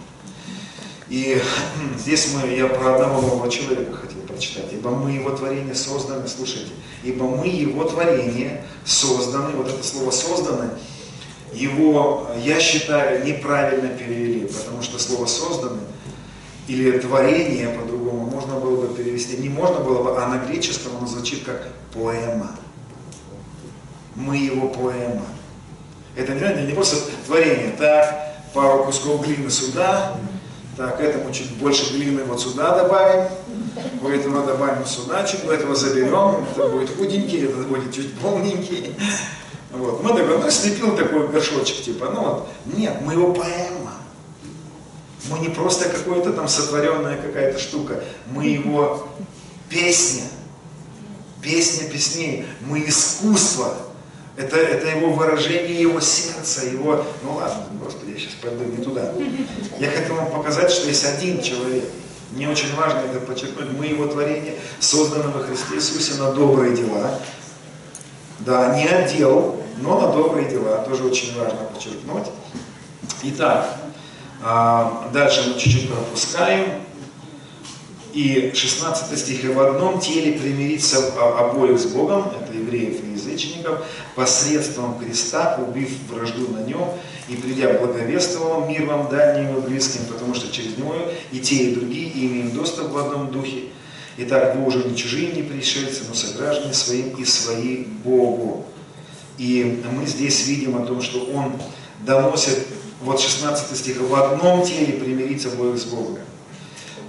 [1.08, 1.40] И
[1.98, 4.72] здесь мы, я про одного нового человека хотел прочитать.
[4.72, 6.72] Ибо мы его творение созданы, слушайте,
[7.02, 10.70] ибо мы его творение созданы, вот это слово созданы,
[11.52, 15.80] его, я считаю, неправильно перевели, потому что слово созданы
[16.66, 21.06] или творение по-другому можно было бы перевести, не можно было бы, а на греческом оно
[21.06, 22.56] звучит как поэма.
[24.16, 25.26] Мы его поэма.
[26.16, 30.16] Это не, не просто творение, так, пару кусков глины сюда,
[30.76, 33.28] так, этому чуть больше глины вот сюда добавим,
[34.02, 34.84] у этого добавим
[35.44, 38.94] у этого заберем, это будет худенький, это будет чуть полненький.
[39.72, 40.02] Вот.
[40.02, 43.92] Мы такой, ну, слепил такой горшочек, типа, ну вот, нет, мы его поэма.
[45.30, 49.08] Мы не просто какая-то там сотворенная какая-то штука, мы его
[49.68, 50.24] песня,
[51.42, 53.74] песня песней, мы искусство,
[54.36, 57.04] это, это его выражение, его сердца, его...
[57.22, 59.12] Ну ладно, господи, я сейчас пойду не туда.
[59.78, 61.84] Я хотел вам показать, что есть один человек.
[62.34, 63.70] Мне очень важно это подчеркнуть.
[63.78, 67.18] Мы его творение, созданы во Христе Иисусе на добрые дела.
[68.40, 72.26] Да, не отдел, но на добрые дела, тоже очень важно подчеркнуть.
[73.22, 73.78] Итак,
[74.42, 76.82] а, дальше мы чуть-чуть пропускаем.
[78.12, 83.02] И 16 стих, «И в одном теле примириться обоих с Богом, это евреев
[83.34, 86.88] язычников, посредством креста, убив вражду на нем,
[87.28, 90.94] и придя благовествовал мир вам дальним и близким, потому что через него
[91.32, 93.64] и те, и другие имеем доступ в одном духе.
[94.16, 98.64] Итак, вы уже не чужие, не пришельцы, но сограждане своим и свои Богу.
[99.38, 101.54] И мы здесь видим о том, что он
[102.06, 102.66] доносит,
[103.02, 106.18] вот 16 стих, в одном теле примириться обоих с Богом.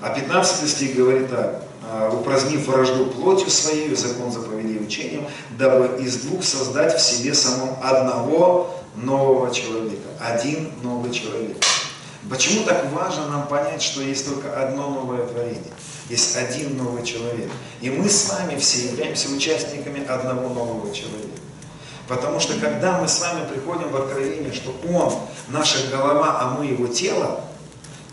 [0.02, 1.66] А 15 стих говорит так, «А,
[2.14, 5.28] упразднив вражду плотью своей, закон заповедей учением,
[5.58, 10.08] дабы из двух создать в себе самом одного нового человека.
[10.20, 11.58] Один новый человек.
[12.30, 15.62] Почему так важно нам понять, что есть только одно новое творение?
[16.10, 17.52] Есть один новый человек.
[17.82, 21.40] И мы с вами все являемся участниками одного нового человека.
[22.08, 25.14] Потому что когда мы с вами приходим в откровение, что Он
[25.50, 27.42] наша голова, а мы Его тело,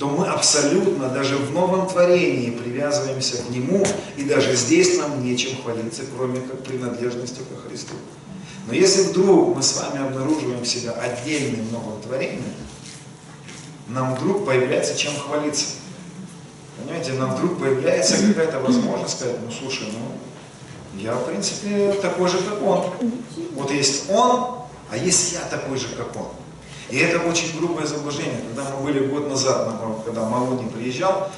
[0.03, 3.87] то мы абсолютно даже в новом творении привязываемся к Нему,
[4.17, 7.95] и даже здесь нам нечем хвалиться, кроме как принадлежностью ко Христу.
[8.67, 12.43] Но если вдруг мы с вами обнаруживаем себя отдельным новым творением,
[13.87, 15.67] нам вдруг появляется чем хвалиться.
[16.79, 22.39] Понимаете, нам вдруг появляется какая-то возможность сказать, ну слушай, ну я в принципе такой же,
[22.39, 22.91] как он.
[23.55, 26.27] Вот есть он, а есть я такой же, как он.
[26.93, 28.39] И это очень грубое заблуждение.
[28.55, 31.31] Когда мы были год назад, на- когда Малони приезжал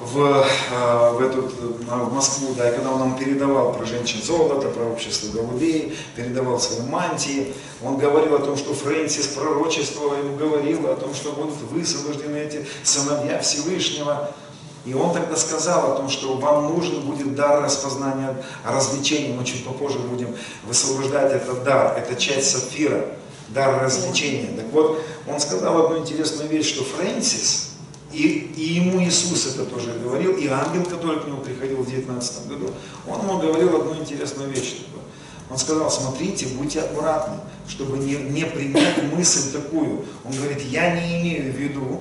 [0.00, 4.68] в, э, в, эту, в Москву, да, и когда он нам передавал про женщин золота,
[4.68, 10.92] про общество голубей, передавал свои мантии, он говорил о том, что Фрэнсис пророчествовала, ему говорила
[10.92, 14.32] о том, что будут высвобождены эти сыновья Всевышнего.
[14.86, 19.34] И он тогда сказал о том, что вам нужен будет дар распознания развлечений.
[19.38, 20.34] Мы чуть попозже будем
[20.64, 21.96] высвобождать этот дар.
[21.96, 23.04] Это часть сапфира,
[23.54, 24.56] дар развлечения.
[24.56, 27.70] Так вот, он сказал одну интересную вещь, что Фрэнсис,
[28.12, 32.48] и, и ему Иисус это тоже говорил, и ангел, который к нему приходил в 19
[32.48, 32.70] году,
[33.06, 34.78] он ему говорил одну интересную вещь.
[35.48, 37.36] Он сказал, смотрите, будьте аккуратны,
[37.68, 40.04] чтобы не, не принять мысль такую.
[40.24, 42.00] Он говорит, я не имею в виду,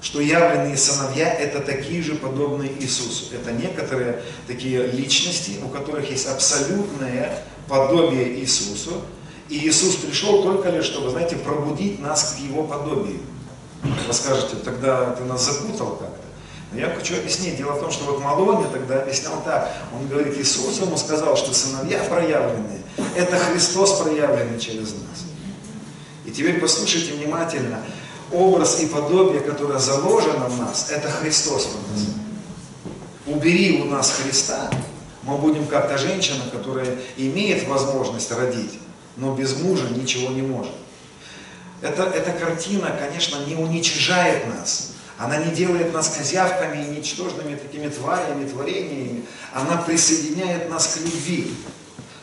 [0.00, 3.34] что явленные сыновья это такие же подобные Иисусу.
[3.34, 9.02] Это некоторые такие личности, у которых есть абсолютное подобие Иисусу.
[9.50, 13.18] И Иисус пришел только лишь, чтобы, знаете, пробудить нас к Его подобию.
[13.82, 16.20] Вы скажете, тогда ты нас запутал как-то.
[16.72, 17.56] Но я хочу объяснить.
[17.56, 19.68] Дело в том, что вот Малоня тогда объяснял так.
[19.92, 22.80] Он говорит, Иисус ему сказал, что сыновья проявленные,
[23.16, 25.24] это Христос проявленный через нас.
[26.24, 27.80] И теперь послушайте внимательно.
[28.30, 32.06] Образ и подобие, которое заложено в нас, это Христос в нас.
[33.26, 34.70] Убери у нас Христа,
[35.24, 38.78] мы будем как та женщина, которая имеет возможность родить,
[39.16, 40.72] но без мужа ничего не может.
[41.82, 44.92] Эта, эта картина, конечно, не уничижает нас.
[45.18, 49.24] Она не делает нас козявками и ничтожными такими тварями, творениями.
[49.52, 51.54] Она присоединяет нас к любви.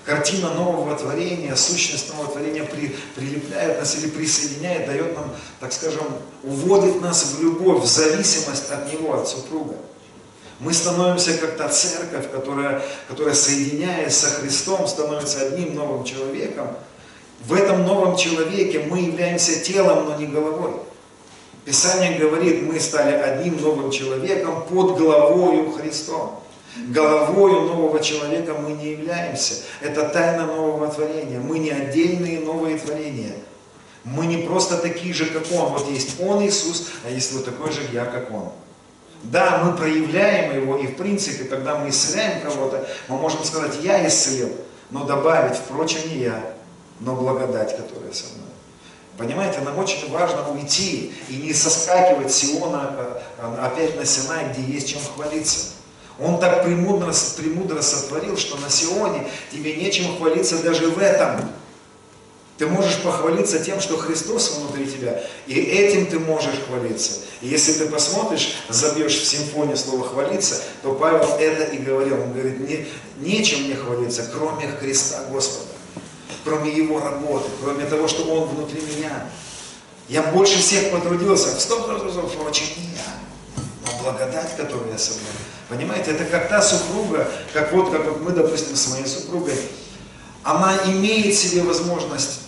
[0.03, 6.05] Картина нового творения, сущность нового творения при, прилепляет нас или присоединяет, дает нам, так скажем,
[6.43, 9.75] уводит нас в любовь, в зависимость от Него, от супруга.
[10.59, 16.67] Мы становимся как та церковь, которая, которая соединяясь со Христом, становится одним новым человеком.
[17.41, 20.71] В этом новом человеке мы являемся телом, но не головой.
[21.65, 26.39] Писание говорит, мы стали одним новым человеком под главою Христом.
[26.89, 29.55] Головою нового человека мы не являемся.
[29.81, 31.39] Это тайна нового творения.
[31.39, 33.35] Мы не отдельные новые творения.
[34.03, 35.73] Мы не просто такие же, как Он.
[35.73, 38.51] Вот есть Он, Иисус, а есть вот такой же я, как Он.
[39.23, 44.07] Да, мы проявляем Его, и в принципе, когда мы исцеляем кого-то, мы можем сказать, я
[44.07, 44.51] исцелил,
[44.91, 46.53] но добавить, впрочем, не я,
[46.99, 48.47] но благодать, которая со мной.
[49.17, 52.95] Понимаете, нам очень важно уйти и не соскакивать с Сиона
[53.39, 55.71] а, опять на Синай, где есть чем хвалиться.
[56.19, 61.49] Он так премудро, премудро сотворил, что на Сионе тебе нечем хвалиться даже в этом.
[62.57, 67.19] Ты можешь похвалиться тем, что Христос внутри тебя, и этим ты можешь хвалиться.
[67.41, 72.19] И если ты посмотришь, забьешь в симфонии слово «хвалиться», то Павел это и говорил.
[72.19, 72.87] Он говорит, не,
[73.19, 75.69] нечем мне хвалиться, кроме Христа Господа,
[76.43, 79.29] кроме Его работы, кроме того, что Он внутри меня.
[80.09, 85.25] Я больше всех потрудился, стоп, стоп, стоп, стоп, не я, но благодать, которая со мной.
[85.69, 89.59] Понимаете, это как та супруга, как вот, как вот мы, допустим, с моей супругой,
[90.43, 92.46] она имеет в себе возможность,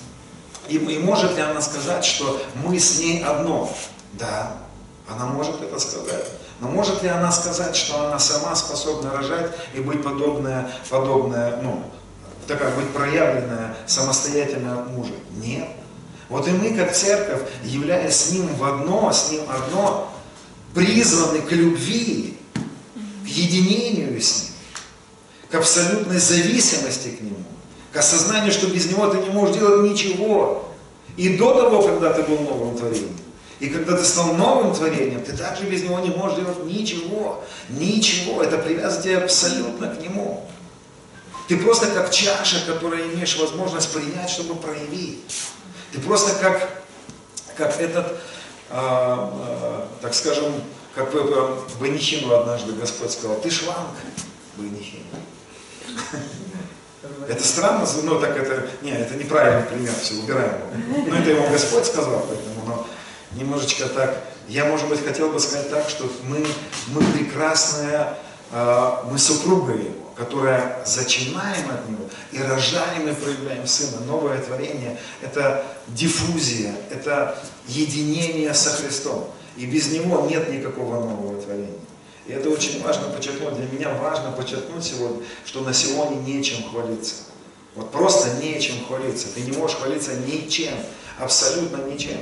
[0.70, 3.74] и, и может ли она сказать, что мы с ней одно?
[4.14, 4.58] Да,
[5.08, 6.28] она может это сказать.
[6.60, 11.84] Но может ли она сказать, что она сама способна рожать и быть подобная, подобная ну,
[12.48, 15.14] такая быть проявленная самостоятельно от мужа.
[15.38, 15.68] Нет.
[16.28, 20.14] Вот и мы, как церковь, являясь с ним в одно, с ним одно,
[20.76, 22.38] призваны к любви,
[23.24, 24.52] к единению с ним,
[25.50, 27.44] к абсолютной зависимости к нему,
[27.92, 30.70] к осознанию, что без него ты не можешь делать ничего.
[31.18, 33.18] И до того, когда ты был новым творением,
[33.60, 37.44] и когда ты стал новым творением, ты также без него не можешь делать ничего.
[37.70, 38.42] Ничего.
[38.42, 40.48] Это привязывает тебя абсолютно к нему.
[41.50, 45.20] Ты просто как чаша, которую имеешь возможность принять, чтобы проявить.
[45.92, 46.84] Ты просто как,
[47.58, 48.20] как этот,
[48.70, 50.54] а, а, так скажем,
[50.94, 53.90] как э, Банихину однажды Господь сказал, ты шланг,
[54.58, 55.04] Банихин.
[57.30, 61.06] Это странно, но так это, не, это неправильный пример, все, убираем его.
[61.08, 62.88] Но это ему Господь сказал, поэтому, но
[63.40, 66.44] немножечко так, я, может быть, хотел бы сказать так, что мы,
[66.88, 68.18] мы прекрасная,
[68.52, 74.02] э, мы супруга его, которая зачинаем от него и рожаем и проявляем сына.
[74.08, 79.30] Новое творение– это диффузия, это единение со Христом.
[79.56, 81.78] И без него нет никакого нового творения.
[82.30, 83.56] И это очень важно подчеркнуть.
[83.56, 87.16] Для меня важно подчеркнуть сегодня, что на сегодня нечем хвалиться.
[87.74, 89.30] Вот просто нечем хвалиться.
[89.34, 90.76] Ты не можешь хвалиться ничем,
[91.18, 92.20] абсолютно ничем,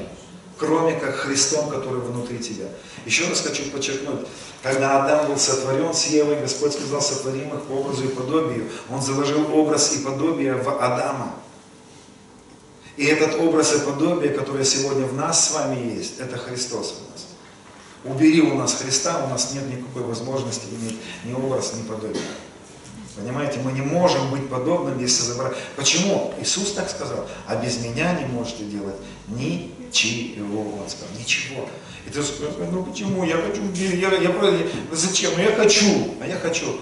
[0.57, 2.67] кроме как Христом, который внутри тебя.
[3.05, 4.25] Еще раз хочу подчеркнуть,
[4.63, 8.69] когда Адам был сотворен с Евой, Господь сказал, сотворим их по образу и подобию.
[8.89, 11.35] Он заложил образ и подобие в Адама.
[12.95, 17.11] И этот образ и подобие, которое сегодня в нас с вами есть, это Христос у
[17.11, 17.26] нас.
[18.03, 22.21] Убери у нас Христа, у нас нет никакой возможности иметь ни образ, ни подобие.
[23.15, 25.53] Понимаете, мы не можем быть подобным, если забрать.
[25.75, 26.33] Почему?
[26.39, 28.95] Иисус так сказал, а без меня не можете делать
[29.27, 30.61] ничего.
[30.61, 31.67] Он сказал, ничего.
[32.05, 33.23] И ты скажешь, ну почему?
[33.23, 35.31] Я хочу, я, я, я, зачем?
[35.35, 36.79] Ну я хочу, а я хочу.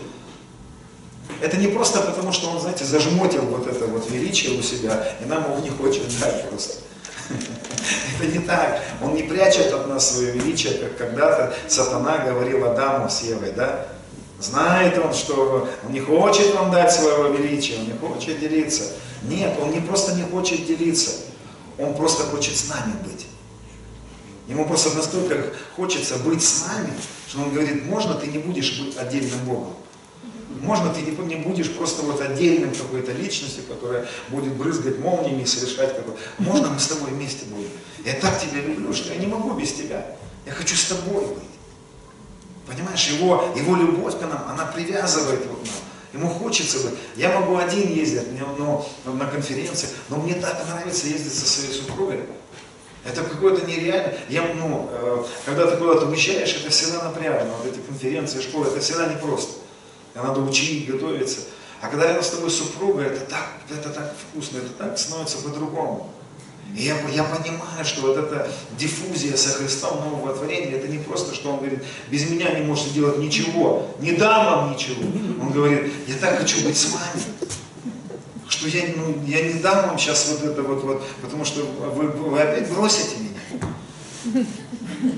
[1.41, 5.25] Это не просто потому, что он, знаете, зажмотил вот это вот величие у себя, и
[5.25, 6.79] нам его не хочет дать просто.
[7.29, 8.81] Это не так.
[9.01, 13.87] Он не прячет от нас свое величие, как когда-то сатана говорил Адаму с Евой, да?
[14.39, 18.83] Знает он, что он не хочет вам дать своего величия, он не хочет делиться.
[19.23, 21.11] Нет, он не просто не хочет делиться,
[21.77, 23.27] он просто хочет с нами быть.
[24.47, 26.93] Ему просто настолько хочется быть с нами,
[27.27, 29.73] что он говорит, можно ты не будешь быть отдельным Богом.
[30.61, 35.95] Можно ты не будешь просто вот отдельным какой-то личностью, которая будет брызгать молниями и совершать
[35.95, 36.19] какой-то.
[36.37, 37.69] Можно мы с тобой вместе будем.
[38.05, 40.05] Я так тебя люблю, что я не могу без тебя.
[40.45, 41.43] Я хочу с тобой быть.
[42.67, 45.75] Понимаешь, его, его любовь к нам, она привязывает вот нам.
[46.13, 46.97] Ему хочется быть.
[47.15, 48.23] Я могу один ездить
[48.57, 52.21] но, но, на конференции, но мне так нравится ездить со своей супругой.
[53.03, 54.13] Это какое-то нереально.
[54.29, 57.51] Я, ну, э, когда ты куда-то уезжаешь, это всегда напряжно.
[57.61, 59.53] Вот эти конференции, школы, это всегда непросто.
[60.15, 61.41] Надо учить, готовиться.
[61.81, 66.09] А когда рядом с тобой супруга, это так, это так вкусно, это так становится по-другому.
[66.73, 71.35] И я, я понимаю, что вот эта диффузия со Христом нового творения, это не просто,
[71.35, 75.03] что Он говорит, без меня не можете делать ничего, не дам вам ничего.
[75.41, 77.21] Он говорит, я так хочу быть с вами,
[78.47, 82.07] что я, ну, я не дам вам сейчас вот это вот, вот потому что вы,
[82.07, 84.45] вы опять бросите меня.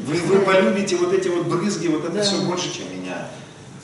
[0.06, 2.24] Вы, вы полюбите вот эти вот брызги, вот это да.
[2.24, 3.30] все больше, чем меня.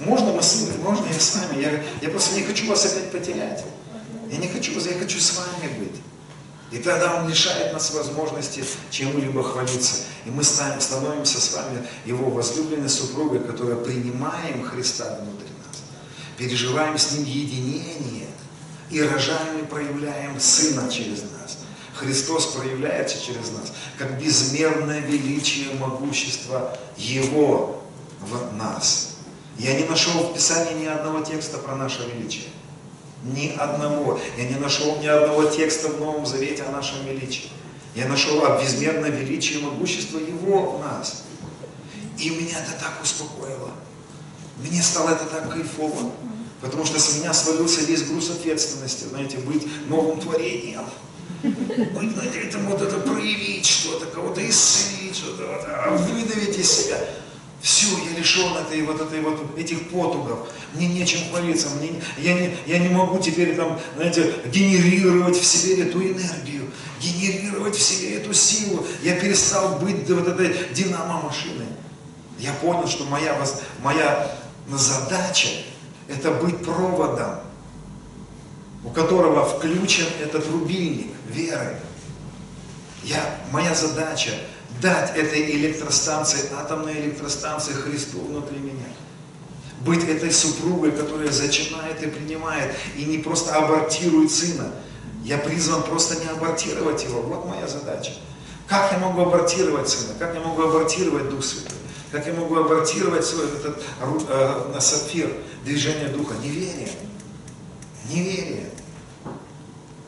[0.05, 1.61] Можно с можно я с вами.
[1.61, 3.63] Я, я просто не хочу вас опять потерять.
[4.29, 6.01] Я не хочу вас, я хочу с вами быть.
[6.71, 10.05] И тогда Он лишает нас возможности чем-либо хвалиться.
[10.25, 15.83] И мы становимся с вами Его возлюбленной супругой, которая принимаем Христа внутри нас,
[16.37, 18.27] переживаем с Ним единение
[18.89, 21.59] и рожаем и проявляем Сына через нас.
[21.93, 27.83] Христос проявляется через нас, как безмерное величие, могущество Его
[28.19, 29.12] в нас.
[29.57, 32.45] Я не нашел в Писании ни одного текста про наше величие.
[33.23, 34.19] Ни одного.
[34.37, 37.49] Я не нашел ни одного текста в Новом Завете о нашем величии.
[37.95, 41.23] Я нашел о величии и могуществе Его в нас.
[42.17, 43.71] И меня это так успокоило.
[44.57, 46.11] Мне стало это так кайфово.
[46.61, 50.85] Потому что с меня свалился весь груз ответственности, знаете, быть новым творением.
[51.41, 56.97] Быть, знаете, это вот это проявить что-то, кого-то исцелить, что-то а выдавить из себя.
[57.63, 60.49] Все, я лишен этой, вот этой вот, этих потугов.
[60.73, 61.69] Мне нечем хвалиться.
[61.69, 67.77] Мне, я, не, я не могу теперь там, знаете, генерировать в себе эту энергию, генерировать
[67.77, 68.85] в себе эту силу.
[69.01, 71.67] Я перестал быть вот этой динамо-машиной.
[72.37, 73.33] Я понял, что моя,
[73.81, 74.37] моя
[74.67, 75.47] задача
[76.09, 77.39] это быть проводом,
[78.83, 81.79] у которого включен этот рубильник веры.
[83.05, 84.31] Я, моя задача
[84.81, 88.85] дать этой электростанции, атомной электростанции Христу внутри меня.
[89.81, 94.71] Быть этой супругой, которая зачинает и принимает, и не просто абортирует сына.
[95.23, 97.21] Я призван просто не абортировать его.
[97.21, 98.11] Вот моя задача.
[98.67, 100.13] Как я могу абортировать сына?
[100.17, 101.77] Как я могу абортировать Дух Святой?
[102.11, 103.81] Как я могу абортировать свой этот
[104.29, 105.33] э, сапфир,
[105.65, 106.35] движение Духа?
[106.43, 106.89] Неверие.
[108.09, 108.69] Неверие.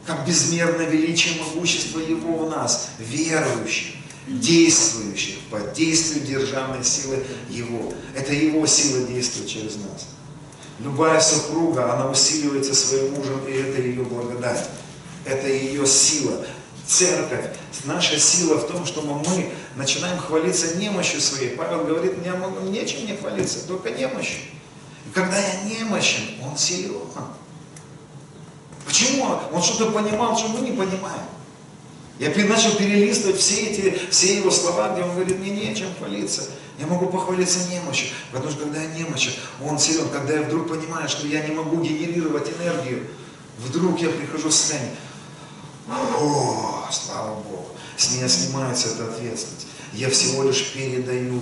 [0.06, 3.96] Как безмерное величие могущество Его в нас, верующих,
[4.28, 7.94] действующих под действием державной силы Его.
[8.16, 10.08] Это Его сила действует через нас.
[10.80, 14.70] Любая супруга, она усиливается своим мужем, и это ее благодать.
[15.24, 16.46] Это ее сила.
[16.86, 17.46] Церковь,
[17.86, 21.56] наша сила в том, что мы начинаем хвалиться немощью своей.
[21.56, 22.32] Павел говорит, мне
[22.70, 24.42] нечем не хвалиться, только немощью.
[25.08, 26.94] И когда я немощен, он силен.
[28.86, 29.26] Почему?
[29.52, 31.26] Он что-то понимал, что мы не понимаем.
[32.18, 36.44] Я начал перелистывать все эти, все его слова, где он говорит, мне нечем хвалиться.
[36.80, 39.32] Я могу похвалиться немощью, потому что когда я немощен,
[39.64, 40.10] он силен.
[40.10, 43.08] Когда я вдруг понимаю, что я не могу генерировать энергию,
[43.60, 44.96] вдруг я прихожу в состояние,
[45.90, 49.68] о, слава Богу, с меня снимается эта ответственность.
[49.94, 51.42] Я всего лишь передаю,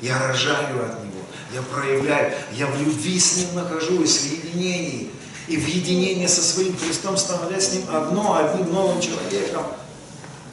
[0.00, 1.20] я рожаю от Него,
[1.52, 5.10] я проявляю, я в любви с Ним нахожусь, в единении.
[5.48, 9.64] И в единении со своим Христом, становясь с Ним одно, одним новым человеком,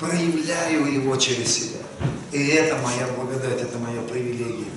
[0.03, 1.79] проявляю Его через себя.
[2.31, 4.71] И это моя благодать, это моя привилегия.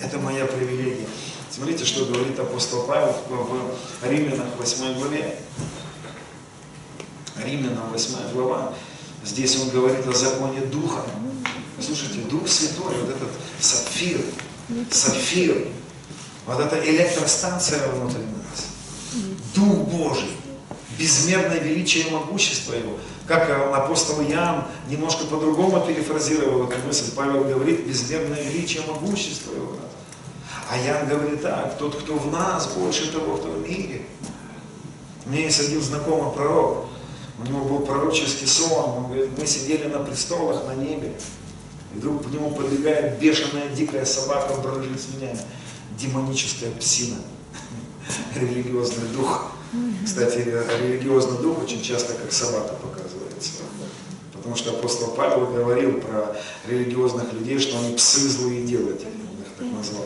[0.00, 1.06] Это моя привилегия.
[1.50, 5.38] Смотрите, что говорит апостол Павел в Римлянах 8 главе.
[7.44, 8.74] Римлянам 8 глава.
[9.24, 11.04] Здесь он говорит о законе Духа.
[11.80, 13.28] Слушайте, Дух Святой, вот этот
[13.60, 14.20] сапфир,
[14.90, 15.68] сапфир,
[16.46, 18.66] вот эта электростанция внутри нас,
[19.54, 20.30] Дух Божий,
[20.98, 22.98] безмерное величие и могущество Его.
[23.26, 29.76] Как апостол Иоанн немножко по-другому перефразировал эту мысль, Павел говорит, безмерное величие и могущество Его.
[30.70, 34.02] А Иоанн говорит так, тот, кто в нас, больше того, кто в мире.
[35.24, 36.86] У меня есть один знакомый пророк,
[37.38, 41.14] у него был пророческий сон, он говорит, мы сидели на престолах на небе,
[41.94, 45.38] и вдруг к нему подбегает бешеная дикая собака, брыжет слюнями,
[45.98, 47.16] демоническая псина,
[48.34, 49.52] религиозный дух.
[50.04, 53.13] Кстати, религиозный дух очень часто как собака показывается.
[54.44, 56.36] Потому что апостол Павел говорил про
[56.68, 60.04] религиозных людей, что они псы злые делатели, он их так назвал.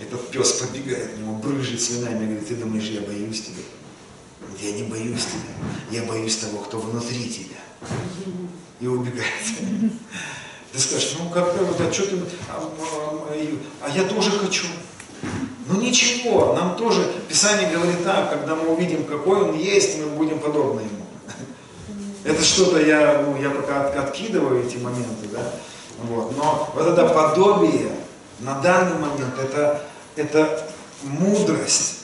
[0.00, 3.62] Этот пес подбегает к нему, брыжет слюнями и говорит, ты думаешь, я боюсь тебя?
[4.58, 7.58] Я не боюсь тебя, я боюсь того, кто внутри тебя.
[8.80, 9.26] И убегает.
[10.72, 12.16] Ты скажешь, ну как вот, а что ты,
[12.48, 13.36] а, а,
[13.82, 14.64] а я тоже хочу.
[15.68, 20.38] Ну ничего, нам тоже, Писание говорит так, когда мы увидим, какой он есть, мы будем
[20.38, 21.01] подобны ему.
[22.24, 25.52] Это что-то я, ну, я пока от- откидываю эти моменты, да.
[26.04, 26.36] Вот.
[26.36, 27.90] Но вот это подобие
[28.40, 29.82] на данный момент, это,
[30.16, 30.68] это
[31.02, 32.00] мудрость,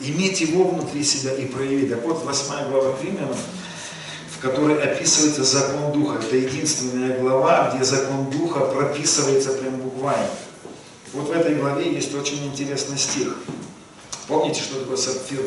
[0.00, 1.90] иметь его внутри себя и проявить.
[1.90, 3.34] Так вот, 8 глава Римлянам,
[4.30, 6.18] в которой описывается закон Духа.
[6.18, 10.28] Это единственная глава, где закон Духа прописывается прям буквально.
[11.12, 13.34] Вот в этой главе есть очень интересный стих.
[14.28, 15.40] Помните, что такое сапфир?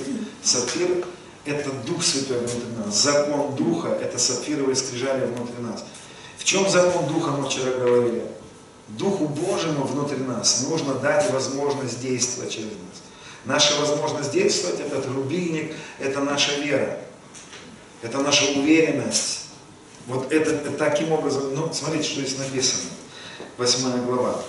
[0.44, 1.06] Сапфир–
[1.50, 2.96] это Дух Святой внутри нас.
[2.96, 5.84] Закон Духа– это сапфировые скрижали внутри нас.
[6.38, 8.24] В чем закон Духа мы вчера говорили?
[8.90, 13.02] Духу Божьему внутри нас нужно дать возможность действовать через нас.
[13.46, 16.98] Наша возможность действовать– этот рубильник, это наша вера,
[18.02, 19.46] это наша уверенность.
[20.08, 22.90] Вот это, это таким образом, ну, смотрите, что здесь написано.
[23.58, 24.42] Восьмая глава.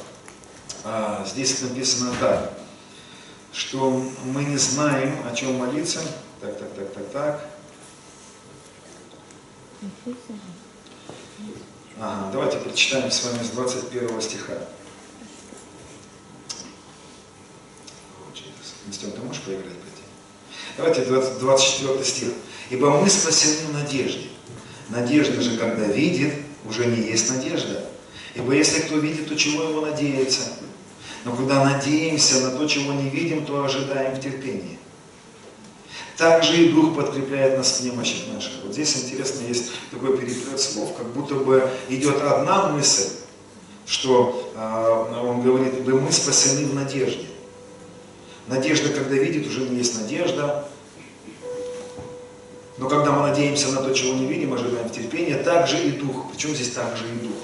[0.84, 2.55] А, здесь написано так,
[3.53, 6.01] что мы не знаем, о чем молиться.
[6.41, 7.51] Так, так, так, так, так.
[12.01, 14.55] Ага, давайте прочитаем с вами с 21 стиха.
[18.86, 20.05] Настен, ты можешь поиграть, братья?
[20.78, 22.28] Давайте 20 24 стих.
[22.70, 24.28] «Ибо мы спасены в надежде.
[24.88, 26.34] Надежда же, когда видит,
[26.64, 27.84] уже не есть надежда.
[28.34, 30.53] Ибо если кто видит, то чего ему надеяться?
[31.24, 34.80] Но когда надеемся на то, чего не видим, то ожидаем в терпении.
[36.20, 38.52] Также и Дух подкрепляет нас в немощах наших.
[38.62, 43.08] Вот здесь интересно, есть такой переплет слов, как будто бы идет одна мысль,
[43.86, 47.24] что э, он говорит, ибо мы спасены в надежде.
[48.48, 50.68] Надежда, когда видит, уже не есть надежда.
[52.76, 56.26] Но когда мы надеемся на то, чего не видим, ожидаем в терпении, также и Дух.
[56.30, 57.36] Причем здесь также и Дух?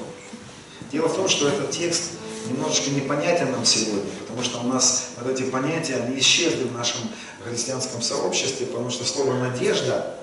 [0.92, 2.10] Дело в том, что этот текст
[2.50, 7.00] немножечко непонятен нам сегодня, потому что у нас вот эти понятия, они исчезли в нашем
[7.42, 10.14] христианском сообществе, потому что слово «надежда»,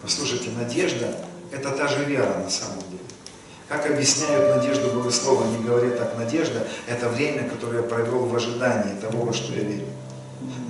[0.00, 1.14] послушайте, надежда–
[1.52, 3.02] это та же вера на самом деле.
[3.68, 5.44] Как объясняют надежду Богослова?
[5.44, 9.62] Они говорят так, надежда– это время, которое я провел в ожидании того, во что я
[9.62, 9.86] верю.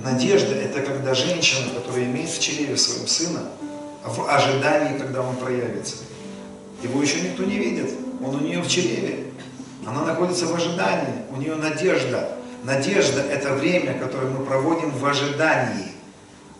[0.03, 3.43] Надежда– это когда женщина, которая имеет в чреве своего сына,
[4.03, 5.95] в ожидании, когда он проявится.
[6.83, 9.27] Его еще никто не видит, он у нее в чреве.
[9.87, 12.38] Она находится в ожидании, у нее надежда.
[12.63, 15.91] Надежда– это время, которое мы проводим в ожидании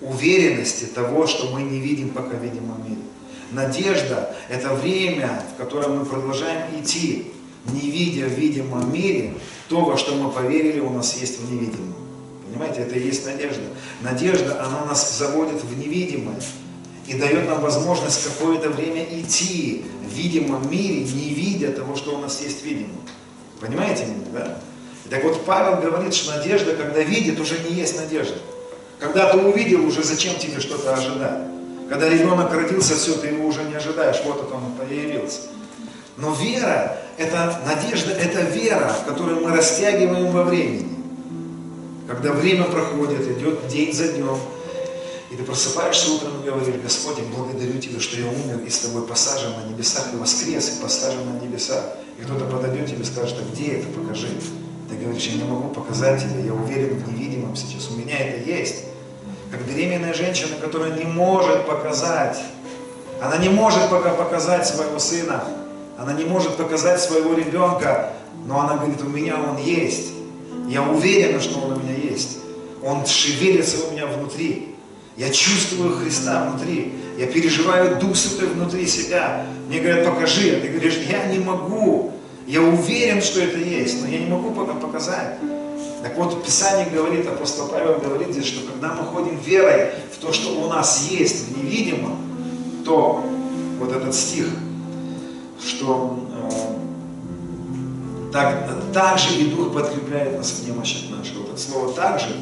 [0.01, 3.01] уверенности того, что мы не видим, пока видим в мире.
[3.51, 7.31] Надежда– это время, в котором мы продолжаем идти,
[7.73, 9.33] не видя в видимом мире
[9.67, 11.93] то, во что мы поверили, у нас есть в невидимом.
[12.47, 13.61] Понимаете, это и есть надежда.
[14.01, 16.39] Надежда, она нас заводит в невидимое
[17.05, 22.21] и дает нам возможность какое-то время идти в видимом мире, не видя того, что у
[22.21, 23.01] нас есть в видимом.
[23.59, 24.61] Понимаете меня, да?
[25.09, 28.35] Так вот, Павел говорит, что надежда, когда видит, уже не есть надежда.
[28.99, 31.47] Когда ты увидел, уже зачем тебе что-то ожидать?
[31.89, 35.39] Когда ребенок родился, все, ты его уже не ожидаешь, вот он появился.
[36.17, 40.99] Но вера, это надежда, это вера, которую мы растягиваем во времени.
[42.07, 44.37] Когда время проходит, идет день за днем,
[45.31, 48.79] и ты просыпаешься утром и говоришь, Господь, я благодарю Тебя, что я умер и с
[48.79, 51.83] Тобой посажен на небесах, и воскрес, и посажен на небесах.
[52.19, 54.27] И кто-то подойдет тебе и скажет, а где это, покажи.
[54.89, 58.49] Ты говоришь, я не могу показать тебе, я уверен в невидимом сейчас, у меня это
[58.49, 58.85] есть.
[59.51, 62.39] Как беременная женщина, которая не может показать,
[63.21, 65.43] она не может пока показать своего сына,
[65.97, 68.13] она не может показать своего ребенка,
[68.45, 70.11] но она говорит, у меня он есть.
[70.67, 72.37] Я уверена, что он у меня есть.
[72.83, 74.75] Он шевелится у меня внутри.
[75.17, 76.93] Я чувствую Христа внутри.
[77.17, 79.45] Я переживаю Дух Святой внутри себя.
[79.67, 80.55] Мне говорят, покажи.
[80.55, 82.13] А ты говоришь, я не могу.
[82.49, 85.37] Я уверен, что это есть, но я не могу пока показать.
[86.01, 90.33] Так вот, Писание говорит, апостол Павел говорит здесь, что когда мы ходим верой в то,
[90.33, 92.17] что у нас есть в невидимом,
[92.83, 93.23] то
[93.79, 94.47] вот этот стих,
[95.63, 101.37] что э, так, так же и Дух подкрепляет нас в немощах наших.
[101.37, 102.35] Вот это слово «так же»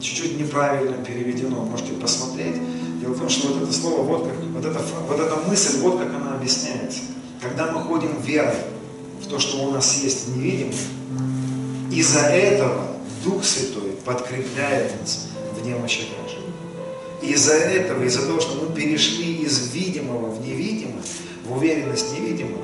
[0.00, 2.56] чуть-чуть неправильно переведено, можете посмотреть.
[3.02, 5.98] Дело в том, что вот это слово, вот, как, вот, эта, вот эта мысль, вот
[5.98, 7.00] как она объясняется.
[7.42, 8.54] Когда мы ходим верой
[9.22, 10.74] в то, что у нас есть в невидимом,
[11.92, 12.86] из-за этого
[13.24, 15.26] Дух Святой подкрепляет нас
[15.58, 16.40] в немощи наших.
[17.22, 21.02] Из-за этого, из-за того, что мы перешли из видимого в невидимое,
[21.44, 22.62] в уверенность невидимого,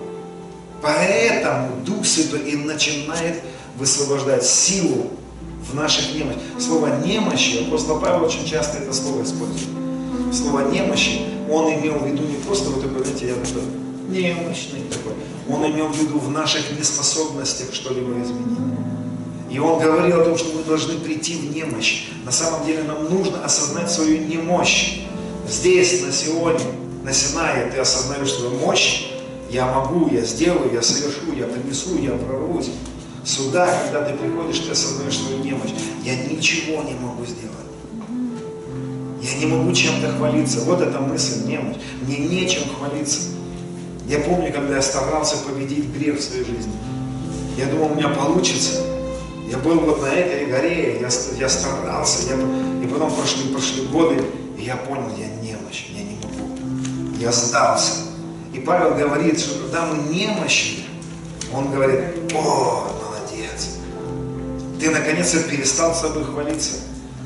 [0.80, 3.42] поэтому Дух Святой и начинает
[3.76, 5.10] высвобождать силу
[5.70, 6.40] в наших немощах.
[6.58, 9.68] Слово немощи, апостол Павел очень часто это слово использует.
[10.32, 11.20] Слово немощи,
[11.50, 13.62] он имел в виду не просто вот такой, знаете, я такой
[14.08, 15.12] немощный такой.
[15.48, 18.58] Он имел в виду в наших неспособностях что-либо изменить.
[19.50, 22.08] И он говорил о том, что мы должны прийти в немощь.
[22.24, 25.00] На самом деле нам нужно осознать свою немощь.
[25.48, 26.66] Здесь, на сегодня,
[27.04, 29.12] на Синае ты осознаешь свою мощь.
[29.48, 32.70] Я могу, я сделаю, я совершу, я принесу, я прорвусь.
[33.24, 35.70] Сюда, когда ты приходишь, ты осознаешь свою немощь.
[36.04, 37.56] Я ничего не могу сделать.
[39.22, 40.60] Я не могу чем-то хвалиться.
[40.60, 41.76] Вот эта мысль, немощь.
[42.02, 43.35] Мне нечем хвалиться.
[44.08, 46.72] Я помню, когда я старался победить грех в своей жизни.
[47.56, 48.82] Я думал, у меня получится.
[49.50, 51.08] Я был вот на этой горе, я,
[51.38, 54.22] я старался, я, и потом прошли, прошли годы,
[54.58, 57.16] и я понял, я немощь, я не могу.
[57.18, 57.92] Я сдался.
[58.52, 60.84] И Павел говорит, что когда мы немощны,
[61.52, 63.76] он говорит, о, молодец,
[64.80, 66.72] ты наконец-то перестал собой хвалиться.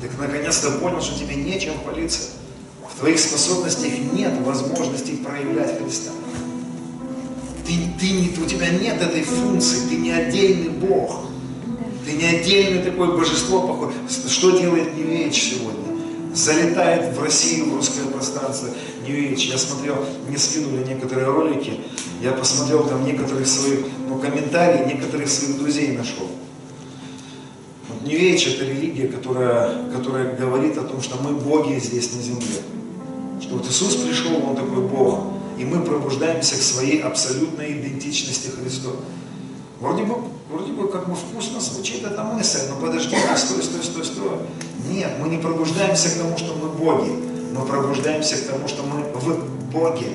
[0.01, 2.29] Ты наконец-то понял, что тебе нечем хвалиться.
[2.87, 6.11] В твоих способностях нет возможности проявлять Христа.
[7.71, 11.21] Ты, ты, у тебя нет этой функции, ты не отдельный Бог.
[12.05, 13.93] Ты не отдельное такое божество похоже.
[14.27, 15.79] Что делает Нью сегодня?
[16.33, 18.69] Залетает в Россию, в русское пространство
[19.07, 21.79] Нью Я смотрел, мне скинули некоторые ролики,
[22.21, 26.27] я посмотрел там некоторых своих, ну, комментарии, некоторых своих друзей нашел.
[27.87, 32.61] Вот New это религия, которая, которая говорит о том, что мы боги здесь на земле.
[33.41, 38.91] Что вот Иисус пришел, Он такой Бог, и мы пробуждаемся к своей абсолютной идентичности Христу.
[39.79, 40.15] Вроде бы,
[40.49, 44.37] вроде бы как бы вкусно звучит эта мысль, но подожди, стой, стой, стой, стой.
[44.89, 47.11] Нет, мы не пробуждаемся к тому, что мы боги.
[47.53, 50.07] Мы пробуждаемся к тому, что мы в Боге.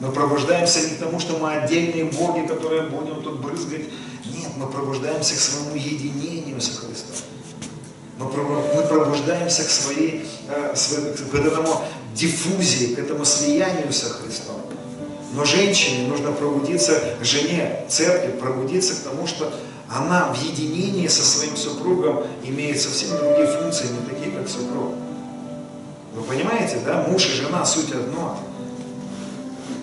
[0.00, 3.82] Мы пробуждаемся не к тому, что мы отдельные боги, которые будем тут брызгать.
[4.24, 7.16] Нет, мы пробуждаемся к своему единению со Христом.
[8.18, 11.82] Мы пробуждаемся к своей, э, к этому
[12.14, 14.60] диффузии, к этому слиянию со Христом.
[15.34, 19.52] Но женщине нужно пробудиться, жене церкви, пробудиться к тому, что
[19.88, 24.94] она в единении со своим супругом имеет совсем другие функции, не такие, как супруг.
[26.14, 27.06] Вы понимаете, да?
[27.08, 28.38] Муж и жена суть одно.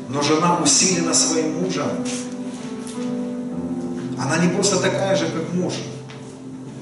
[0.09, 1.89] Но жена усилена своим мужем.
[4.17, 5.73] Она не просто такая же, как муж.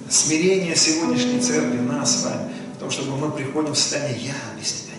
[0.10, 4.72] Смирение сегодняшней церкви нас с вами, в том, чтобы мы приходим в состояние, я без
[4.72, 4.95] тебя.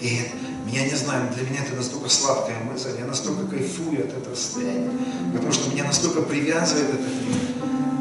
[0.00, 0.30] И это,
[0.66, 4.90] меня не знаю, для меня это настолько сладкая мысль, я настолько кайфую от этого состояния,
[5.32, 7.56] потому что меня настолько привязывает этот мир.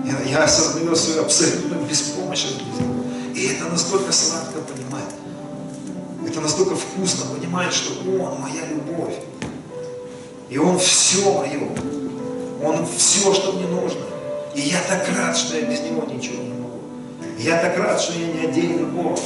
[0.05, 2.59] Я, я осознаю свою абсолютную беспомощность.
[3.33, 5.13] И это настолько сладко понимать.
[6.27, 9.15] Это настолько вкусно понимать, что Он моя любовь.
[10.49, 11.69] И Он все мое.
[12.63, 14.01] Он все, что мне нужно.
[14.55, 16.79] И я так рад, что я без Него ничего не могу.
[17.39, 19.19] Я так рад, что я не отдельный Бог.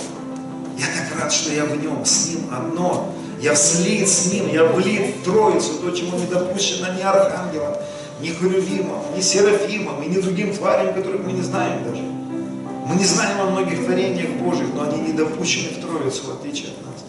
[0.80, 3.14] Я так рад, что я в Нем, с Ним одно.
[3.42, 7.76] Я слит с Ним, я влит в Троицу, то, чему не допущено ни архангелом,
[8.22, 12.02] ни херувимом, ни серафимом, и ни другим тварям, которых мы не знаем даже.
[12.02, 16.70] Мы не знаем о многих творениях Божьих, но они не допущены в Троицу, в отличие
[16.70, 17.04] от нас.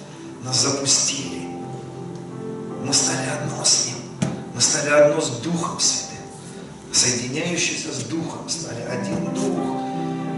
[0.45, 1.43] Нас запустили.
[2.85, 3.97] Мы стали одно с Ним.
[4.55, 6.19] Мы стали одно с Духом Святым.
[6.93, 9.81] Соединяющиеся с Духом стали один Дух.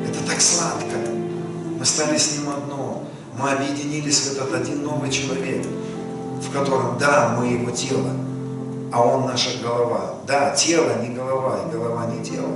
[0.06, 0.96] Это так сладко.
[1.78, 2.71] Мы стали с Ним одно.
[3.42, 5.66] Мы объединились в этот один новый человек,
[6.40, 8.10] в котором, да, мы Его тело,
[8.92, 10.14] а Он наша голова.
[10.28, 12.52] Да, тело не голова, и голова не тело.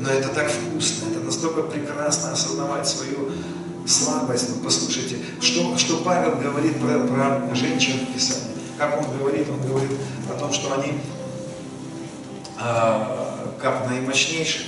[0.00, 3.30] Но это так вкусно, это настолько прекрасно осознавать свою
[3.86, 4.50] слабость.
[4.50, 8.54] Ну, послушайте, что, что Павел говорит про, про женщин в Писании.
[8.76, 9.46] Как он говорит?
[9.48, 9.92] Он говорит
[10.30, 11.00] о том, что они
[12.60, 14.66] а, как наимощнейшие.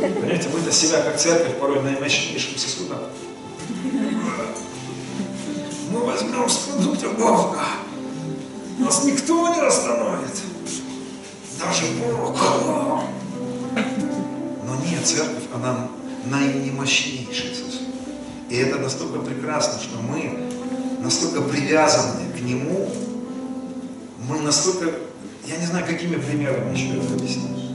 [0.00, 2.98] Понимаете, мы-то себя как церковь порой наимощнейшим сосудом.
[5.90, 7.62] Мы возьмем сподобие Бога.
[8.78, 10.42] Нас никто не остановит.
[11.58, 12.38] Даже Бог.
[14.66, 15.88] Но нет, церковь, она
[16.26, 17.88] наимощнейший сосуд.
[18.50, 20.50] И это настолько прекрасно, что мы
[21.00, 22.88] настолько привязаны к Нему,
[24.28, 24.90] мы настолько,
[25.46, 27.65] я не знаю, какими примерами еще это объяснить.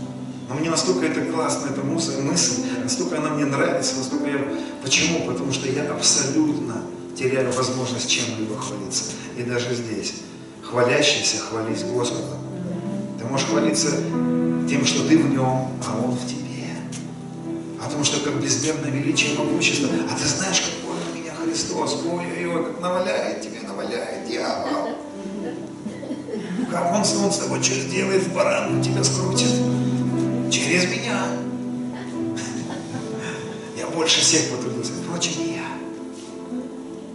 [0.52, 4.40] Но мне настолько это классно, эта мысль, мысль, настолько она мне нравится, настолько я...
[4.84, 5.26] Почему?
[5.26, 6.84] Потому что я абсолютно
[7.18, 9.14] теряю возможность чем-либо хвалиться.
[9.38, 10.16] И даже здесь.
[10.62, 12.40] Хвалящийся, хвались Господом.
[13.18, 13.92] Ты можешь хвалиться
[14.70, 16.68] тем, что ты в нем, а он в тебе.
[17.82, 19.88] О том, что как безмерное величие и могущество.
[20.12, 22.02] А ты знаешь, какой у меня Христос.
[22.06, 24.98] Ой-ой-ой, как наваляет тебе, наваляет дьявол.
[26.70, 29.91] Как он, он с тобой что сделает, в баранку тебя скрутит.
[30.52, 31.28] Через меня.
[33.78, 34.92] Я больше всех потрудился.
[35.02, 35.62] Впрочем, не я.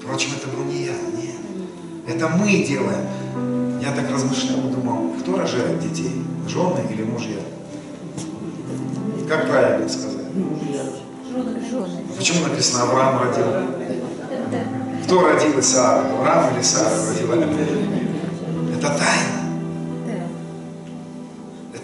[0.01, 1.37] Впрочем, это был не я, нет.
[2.09, 3.07] Это мы делаем.
[3.83, 6.25] Я так размышлял думал, кто рожает детей?
[6.49, 7.41] Жены или мужья?
[9.29, 10.27] Как правильно сказать?
[12.17, 13.45] Почему написано Авраам родил?
[15.05, 16.11] Кто родил Исаака?
[16.11, 17.35] Авраам или Сара родила?
[18.77, 19.36] Это тайна.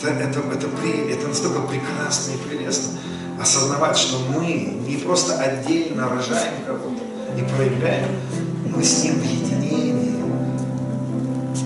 [0.03, 0.69] Это, это, это,
[1.11, 2.99] это настолько прекрасно и прелестно
[3.41, 7.03] осознавать, что мы не просто отдельно рожаем кого-то
[7.37, 8.11] и проявляем,
[8.75, 10.23] мы с ним в единении,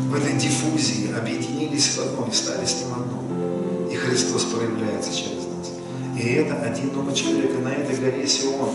[0.09, 3.91] в этой диффузии объединились в одно и стали с ним одно.
[3.91, 5.73] И Христос проявляется через нас.
[6.17, 8.71] И это один новый человек, и на этой горе Сион.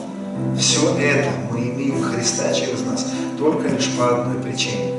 [0.58, 3.06] Все это мы имеем Христа через нас
[3.38, 4.94] только лишь по одной причине.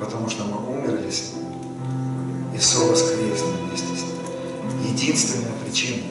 [0.00, 1.44] Потому что мы умерли с Ним
[2.54, 3.63] и.
[5.04, 6.02] Единственная причина.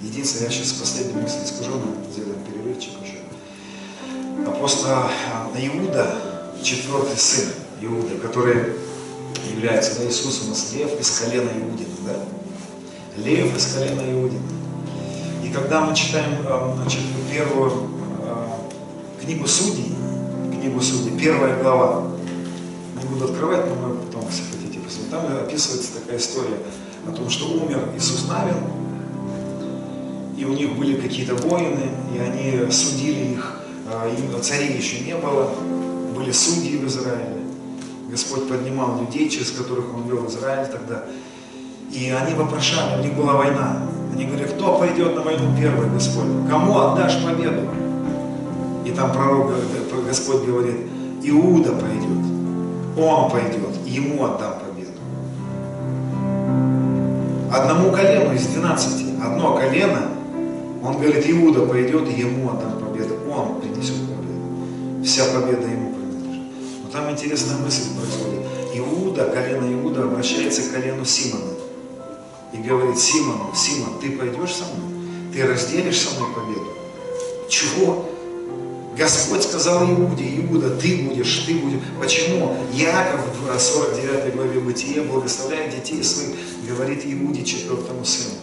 [0.00, 4.48] Единственная, я сейчас последнюю мысль скажу, но сделаем перерывчик уже.
[4.48, 6.18] Апостол а, Иуда,
[6.60, 8.72] четвертый сын Иуда, который
[9.54, 13.22] является да, Иисус у нас лев из колена Иудина, да?
[13.22, 14.42] Лев из колена Иудина.
[15.44, 17.90] И когда мы читаем а, значит, первую
[18.22, 18.58] а,
[19.22, 19.94] книгу Судей,
[20.50, 22.10] книгу Судей, первая глава,
[23.00, 25.10] не буду открывать, но мы потом, если хотите, посмотрим.
[25.12, 26.58] Там описывается такая история
[27.06, 28.56] о том, что умер Иисус Навин,
[30.36, 34.10] и у них были какие-то воины, и они судили их, а,
[34.40, 35.50] царей еще не было,
[36.16, 37.42] были судьи в Израиле.
[38.10, 41.04] Господь поднимал людей, через которых Он вел Израиль тогда.
[41.90, 43.82] И они вопрошали, у них была война.
[44.12, 46.26] Они говорили, кто пойдет на войну первый, Господь?
[46.48, 47.62] Кому отдашь победу?
[48.84, 50.76] И там пророк, э, Господь говорит,
[51.22, 52.98] Иуда пойдет.
[52.98, 54.61] Он пойдет, ему отдам.
[57.52, 60.08] Одному колену из 12, одно колено,
[60.82, 63.14] он говорит, Иуда пойдет, ему отдам победу.
[63.30, 65.04] Он принесет победу.
[65.04, 66.42] Вся победа ему принадлежит.
[66.82, 68.40] Но там интересная мысль происходит.
[68.74, 71.52] Иуда, колено Иуда обращается к колену Симона.
[72.54, 75.04] И говорит, Симону, Симон, ты пойдешь со мной?
[75.34, 76.66] Ты разделишь со мной победу?
[77.50, 78.06] Чего?
[78.96, 81.80] Господь сказал Иуде, Иуда, ты будешь, ты будешь.
[81.98, 82.56] Почему?
[82.72, 86.36] Яков в 49 главе Бытия, благословляя детей своих,
[86.68, 88.34] говорит Иуде, четвертому сыну.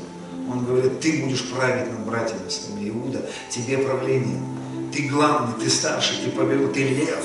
[0.51, 4.39] Он говорит, ты будешь править над братьями своими, Иуда, тебе правление.
[4.91, 7.23] Ты главный, ты старший, ты победу, ты лев.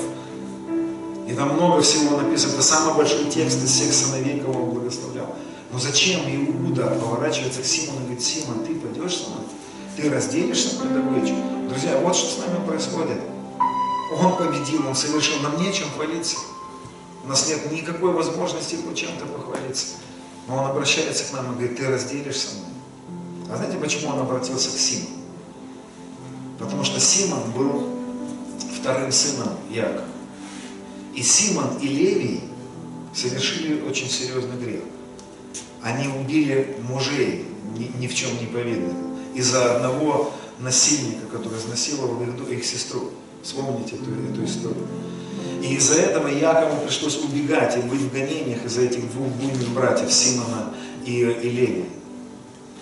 [1.27, 2.53] И там много всего написано.
[2.53, 5.35] Это самый большой текст из всех сыновей, кого он благословлял.
[5.73, 9.44] Но зачем Иуда поворачивается к Симону и говорит, Симон, ты пойдешь со мной?
[9.97, 11.37] Ты разделишь со мной добычу?
[11.69, 13.21] Друзья, вот что с нами происходит.
[14.19, 16.37] Он победил, он совершил, нам нечем хвалиться.
[17.25, 19.97] У нас нет никакой возможности хоть чем-то похвалиться.
[20.49, 22.69] Но он обращается к нам и говорит, ты разделишь со мной.
[23.51, 25.17] А знаете, почему он обратился к Симону?
[26.59, 27.89] Потому что Симон был
[28.81, 30.05] вторым сыном Якова.
[31.15, 32.41] И Симон и Левий
[33.15, 34.83] совершили очень серьезный грех.
[35.83, 37.47] Они убили мужей,
[37.77, 43.11] ни, ни в чем не повинных, из-за одного насильника, который изнасиловал их, сестру.
[43.43, 44.87] Вспомните эту, эту историю.
[45.63, 50.13] И из-за этого Якову пришлось убегать и быть в гонениях из-за этих двух буйных братьев,
[50.13, 50.75] Симона
[51.05, 51.85] и, и Левия.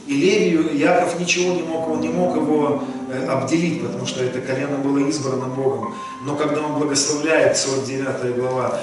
[0.07, 4.41] И Левию Яков ничего не мог, он не мог его э, обделить, потому что это
[4.41, 5.95] колено было избрано Богом.
[6.25, 8.81] Но когда он благословляет, 49 глава,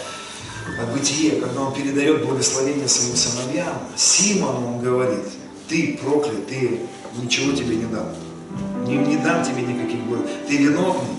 [0.82, 5.26] от Бытие, когда он передает благословение своим сыновьям, Симону он говорит,
[5.68, 6.80] ты проклят, ты
[7.22, 8.08] ничего тебе не дам.
[8.86, 10.22] Не, не дам тебе никаких благ.
[10.48, 11.10] Ты виновный.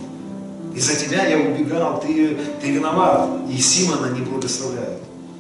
[0.75, 3.29] Из-за тебя я убегал, ты, ты виноват.
[3.51, 4.99] И Симона не благословляет.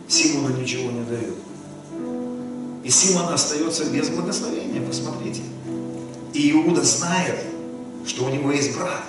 [0.08, 1.34] Симону ничего не дает.
[2.82, 5.42] И Симон остается без благословения, посмотрите.
[6.32, 7.38] И Иуда знает,
[8.06, 9.04] что у него есть брат,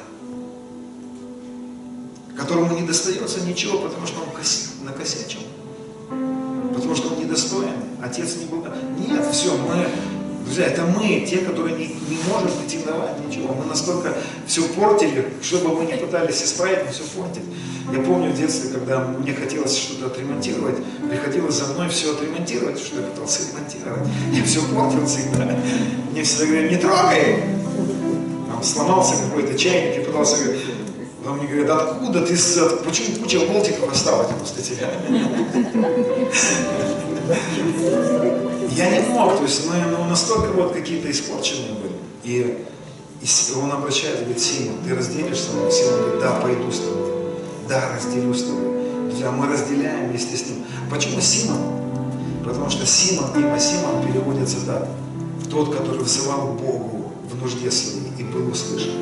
[2.37, 5.41] которому не достается ничего, потому что он накосячил.
[6.75, 7.73] Потому что он недостоин.
[8.03, 8.65] Отец не был...
[8.97, 9.87] Нет, все, мы
[10.51, 13.53] Друзья, это мы, те, которые не, не можем претендовать ничего.
[13.53, 14.13] Мы настолько
[14.45, 17.45] все портили, что бы мы ни пытались исправить, мы все портили.
[17.93, 20.75] Я помню в детстве, когда мне хотелось что-то отремонтировать,
[21.09, 24.01] приходилось за мной все отремонтировать, что я пытался ремонтировать.
[24.33, 25.57] Я все портил всегда.
[26.11, 27.43] Мне всегда говорили, не трогай!
[28.51, 30.65] Там сломался какой-то чайник, я пытался говорить,
[31.23, 32.35] Потом мне говорят, откуда ты,
[32.85, 34.89] почему куча болтиков осталась после тебя?
[38.75, 41.93] Я не мог, то есть мы ну, настолько вот какие-то испорченные были.
[42.23, 42.65] И,
[43.21, 43.27] и
[43.61, 45.71] он обращается, говорит, Симон, ты разделишь со мной?
[45.71, 47.11] Симон говорит, да, пойду с тобой.
[47.67, 49.07] Да, разделю с тобой.
[49.09, 50.65] Друзья, мы разделяем вместе с ним.
[50.89, 51.57] Почему Симон?
[52.45, 54.87] Потому что Симон, имя Симон переводится так.
[55.49, 58.93] Тот, который взывал Богу в нужде своей и был услышан.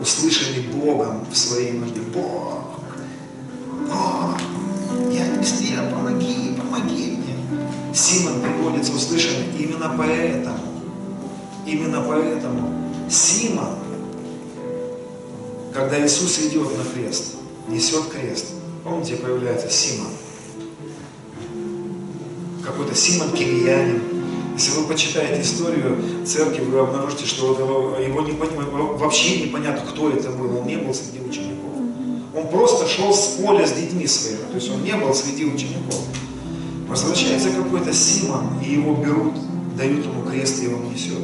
[0.00, 2.00] Услышанный Богом в своей нужде.
[2.14, 2.80] Бог,
[3.86, 4.38] Бог,
[7.98, 10.58] Симон приводится услышанный именно поэтому.
[11.66, 13.74] Именно поэтому Симон,
[15.74, 17.34] когда Иисус идет на крест,
[17.66, 18.46] несет крест,
[18.84, 20.12] помните, появляется Симон.
[22.64, 24.00] Какой-то Симон Кирьянин.
[24.54, 27.52] Если вы почитаете историю церкви, вы обнаружите, что
[28.00, 30.58] его не, вообще непонятно, кто это был.
[30.58, 31.72] Он не был среди учеников.
[32.34, 34.42] Он просто шел с поля с детьми своими.
[34.50, 36.00] То есть он не был среди учеников.
[36.88, 39.34] Возвращается какой-то Симон, и его берут,
[39.76, 41.18] дают ему крест, и он несет.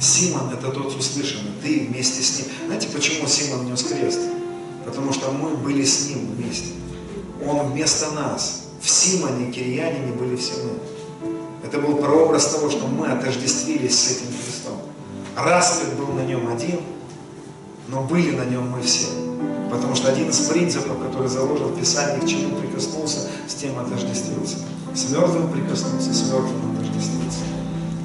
[0.00, 2.46] Симон это тот услышанный, ты вместе с ним.
[2.66, 4.20] Знаете, почему Симон нес крест?
[4.86, 6.70] Потому что мы были с ним вместе.
[7.46, 8.68] Он вместо нас.
[8.80, 11.28] В Симоне, Кирьянине были все мы.
[11.66, 14.78] Это был прообраз того, что мы отождествились с этим крестом.
[15.36, 16.80] Распят был на нем один,
[17.88, 19.08] но были на нем мы все.
[19.70, 24.56] Потому что один из принципов, который заложен в Писании, к чему прикоснулся, с тем отождествился.
[24.94, 27.40] С мертвым прикоснулся, с мертвым отождествился.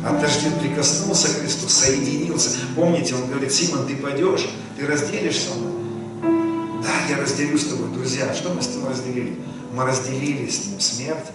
[0.06, 2.58] Отожден прикоснулся к Христу, соединился.
[2.76, 5.74] Помните, он говорит, Симон, ты пойдешь, ты разделишь со мной.
[6.82, 8.34] Да, я разделю с тобой, друзья.
[8.34, 9.38] Что мы с тобой разделили?
[9.74, 11.28] Мы разделили с ним смерть,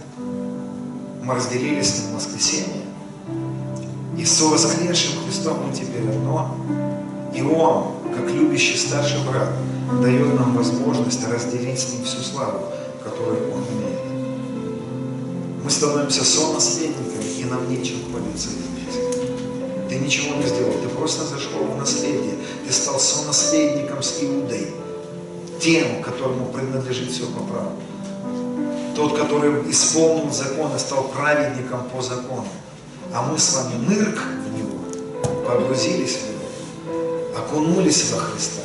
[1.22, 2.84] мы разделили с ним воскресение.
[4.18, 6.56] И с воскресшим Христом мы теперь одно.
[7.34, 9.50] И Он, как любящий старший брат,
[10.00, 12.68] дает нам возможность разделить с ним всю славу,
[13.02, 14.00] которую Он имеет.
[15.62, 19.00] Мы становимся сонаследниками, и нам нечем хвалиться здесь.
[19.88, 22.34] Ты ничего не сделал, ты просто зашел в наследие.
[22.66, 24.68] Ты стал сонаследником с Иудой,
[25.60, 27.72] тем, которому принадлежит все по праву.
[28.96, 32.46] Тот, который исполнил закон и стал праведником по закону.
[33.12, 34.78] А мы с вами нырк в него,
[35.46, 38.62] погрузились в него, окунулись во Христа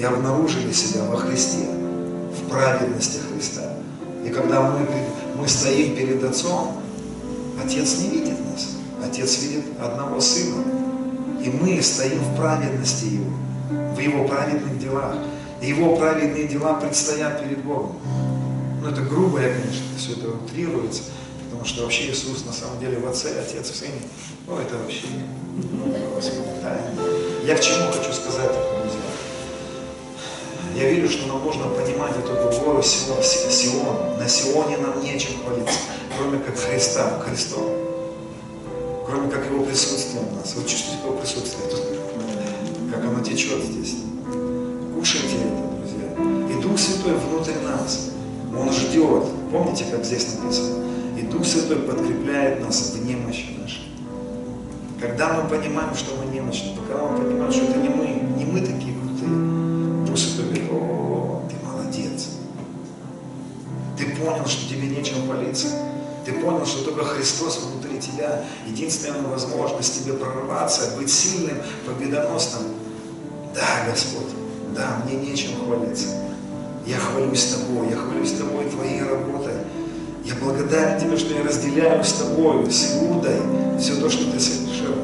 [0.00, 3.74] и обнаружили себя во Христе, в праведности Христа.
[4.24, 4.86] И когда мы,
[5.36, 6.80] мы стоим перед Отцом,
[7.62, 8.76] Отец не видит нас.
[9.04, 10.64] Отец видит одного Сына.
[11.44, 13.30] И мы стоим в праведности Его.
[13.94, 15.16] в Его праведных делах.
[15.60, 17.96] И Его праведные дела предстоят перед Богом.
[18.82, 21.02] Ну это грубо, я, конечно, все это утрируется,
[21.44, 24.00] потому что вообще Иисус на самом деле в Отце, Отец в Сыне.
[24.46, 25.08] Ну это вообще
[26.62, 26.90] тайна.
[27.44, 28.79] Я к чему хочу сказать?
[30.74, 32.32] Я верю, что нам нужно понимать эту
[32.64, 34.18] гору Сион.
[34.18, 35.78] На Сионе нам нечем хвалиться,
[36.16, 37.64] кроме как Христа, Христом.
[39.06, 40.54] Кроме как Его присутствия у нас.
[40.54, 41.80] Вы чувствуете Его присутствие тут?
[42.92, 43.96] Как оно течет здесь.
[44.94, 46.56] Кушайте это, друзья.
[46.56, 48.10] И Дух Святой внутрь нас.
[48.56, 49.24] Он ждет.
[49.50, 50.84] Помните, как здесь написано?
[51.18, 53.90] И Дух Святой подкрепляет нас в немощи нашей.
[55.00, 58.06] Когда мы понимаем, что мы немощны, когда мы понимаем, что это не мы,
[58.36, 58.79] не мы такие
[64.50, 65.68] что тебе нечем молиться.
[66.24, 71.56] Ты понял, что только Христос внутри тебя единственная возможность тебе прорваться, быть сильным,
[71.86, 72.74] победоносным.
[73.54, 74.32] Да, Господь,
[74.76, 76.08] да, мне нечем хвалиться.
[76.86, 79.54] Я хвалюсь тобой, я хвалюсь тобой твоей работой.
[80.24, 83.40] Я благодарен тебе, что я разделяю с тобой, с Иудой,
[83.78, 84.94] все то, что ты совершил.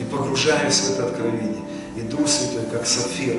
[0.00, 1.62] И погружаюсь в это откровение.
[1.96, 3.36] И Дух Святой, как сапфир,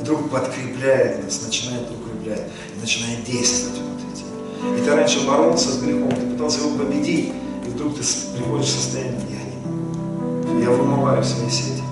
[0.00, 1.88] вдруг подкрепляет нас, начинает
[2.26, 2.42] укреплять,
[2.76, 4.78] и начинает действовать внутри тебя.
[4.78, 7.32] И ты раньше боролся с грехом, ты пытался его победить,
[7.64, 8.02] и вдруг ты
[8.36, 10.60] приходишь в состояние, я не могу.
[10.60, 11.82] Я вымываю свои сети.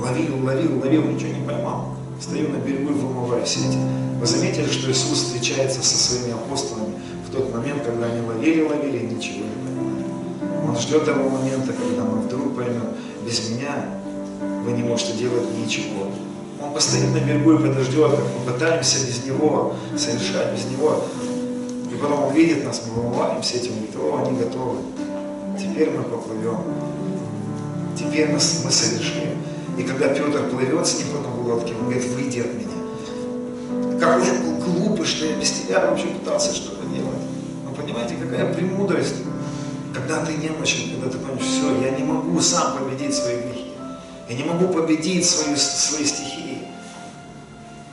[0.00, 1.94] Ловил, ловил, ловил, ничего не поймал.
[2.20, 3.78] Стою на берегу и вымываю сети.
[4.20, 6.94] Вы заметили, что Иисус встречается со своими апостолами
[7.26, 10.68] в тот момент, когда они ловили, ловили и ничего не понимали.
[10.68, 12.94] Он ждет того момента, когда мы вдруг поймем,
[13.24, 13.86] без меня
[14.64, 16.08] вы не можете делать ничего.
[16.60, 21.04] Он постоит на берегу и подождет, как мы пытаемся без Него совершать, без Него.
[21.92, 24.78] И потом Он видит нас, мы вымываем сети, Он говорит, о, они готовы.
[25.58, 26.58] Теперь мы поплывем.
[27.96, 29.38] Теперь мы, мы совершим.
[29.78, 34.00] И когда Петр плывет с потом в лодке, он говорит, выйди от меня.
[34.00, 37.22] Какой я был глупый, что я без тебя вообще пытался что-то делать.
[37.64, 39.14] Вы понимаете, какая премудрость,
[39.94, 43.72] когда ты немощен, когда ты понимаешь, все, я не могу сам победить свои грехи.
[44.28, 46.47] Я не могу победить свою, свои стихии.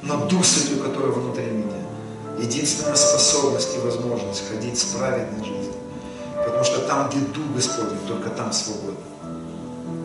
[0.06, 1.82] Но Дух Святой, который внутри меня,
[2.40, 5.74] единственная способность и возможность ходить с праведной жизнью.
[6.46, 8.98] Потому что там, где Дух Господень, только там свобода.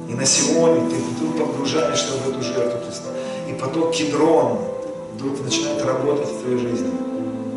[0.09, 3.11] И на Сионе ты вдруг погружаешься в эту жертву Христа.
[3.49, 4.59] И поток кедрон
[5.15, 6.91] вдруг начинает работать в твоей жизни.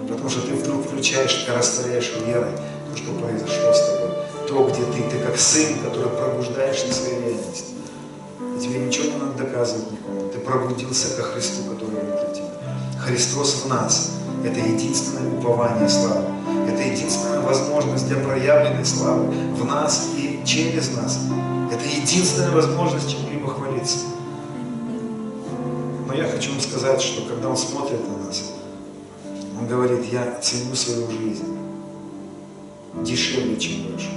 [0.10, 2.52] Потому что ты вдруг включаешь, ты растворяешь верой
[2.92, 4.10] то, что произошло с тобой.
[4.50, 7.73] То, где ты, ты как сын, который пробуждаешь на своей реальности.
[8.40, 10.30] И тебе ничего не надо доказывать никому.
[10.30, 13.00] Ты пробудился ко Христу, который внутри тебя.
[13.00, 14.12] Христос в нас.
[14.44, 16.26] Это единственное упование славы.
[16.68, 21.20] Это единственная возможность для проявленной славы в нас и через нас.
[21.72, 24.00] Это единственная возможность чем-либо хвалиться.
[26.08, 28.54] Но я хочу вам сказать, что когда Он смотрит на нас,
[29.60, 31.58] Он говорит, я ценю свою жизнь
[33.02, 34.10] дешевле, чем больше.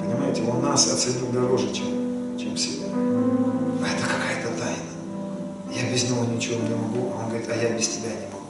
[0.00, 1.86] Понимаете, Он нас оценил дороже, чем,
[2.38, 2.86] чем себя.
[2.94, 4.92] А это какая-то тайна.
[5.72, 7.12] Я без Него ничего не могу.
[7.14, 8.46] А Он говорит, а я без тебя не могу.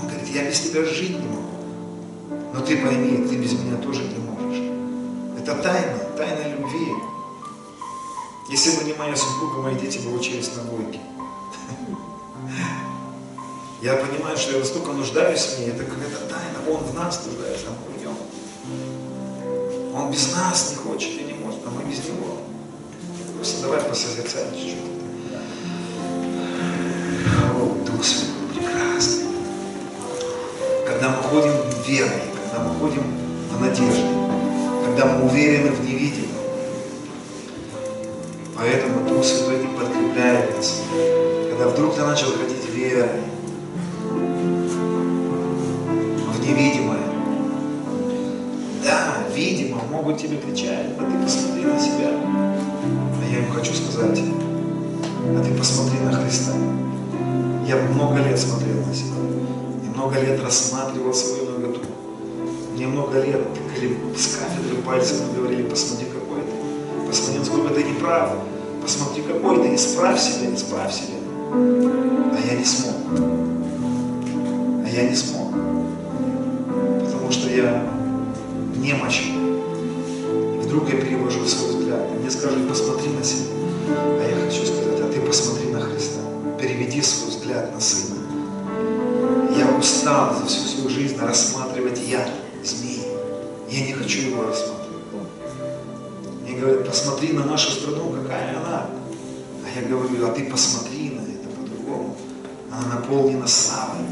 [0.00, 1.42] Он говорит, я без тебя жить не могу.
[2.52, 4.62] Но ты пойми, ты без меня тоже не можешь.
[5.40, 6.92] Это тайна, тайна любви.
[8.50, 11.00] Если бы не моя супруга, мои дети бы учились на бойке.
[13.82, 16.70] Я понимаю, что я настолько нуждаюсь в ней, это какая-то тайна.
[16.70, 18.16] Он в нас нуждается, а мы в нем.
[19.92, 22.21] Он без нас не хочет и не может, а мы без него.
[23.60, 24.76] Давай посозерцаем чуть-чуть.
[27.56, 29.24] О, Дух Святой, прекрасный.
[30.86, 31.52] Когда мы ходим
[31.84, 33.02] верой, когда мы ходим
[33.50, 34.06] в надежде,
[34.86, 36.28] когда мы уверены в невидимом,
[38.56, 40.80] Поэтому Дух Святой и подкрепляет нас.
[41.50, 43.08] Когда вдруг ты начал ходить верой,
[69.74, 71.16] Исправь себя, исправь себя.
[71.50, 72.94] А я не смог.
[74.84, 75.50] А я не смог.
[77.06, 77.82] Потому что я
[78.76, 79.56] немощен.
[80.56, 82.02] И вдруг я перевожу свой взгляд.
[82.14, 83.54] И мне скажут, посмотри на себя.
[83.96, 86.20] А я хочу сказать, а ты посмотри на Христа.
[86.60, 88.16] Переведи свой взгляд на Сына.
[89.56, 92.28] Я устал за всю свою жизнь рассматривать я,
[92.62, 93.06] змеи.
[93.70, 94.82] Я не хочу его рассматривать.
[96.42, 98.01] Мне говорят, посмотри на нашу страну,
[99.74, 102.16] я говорю, а ты посмотри на это по-другому.
[102.70, 104.04] Она наполнена славой.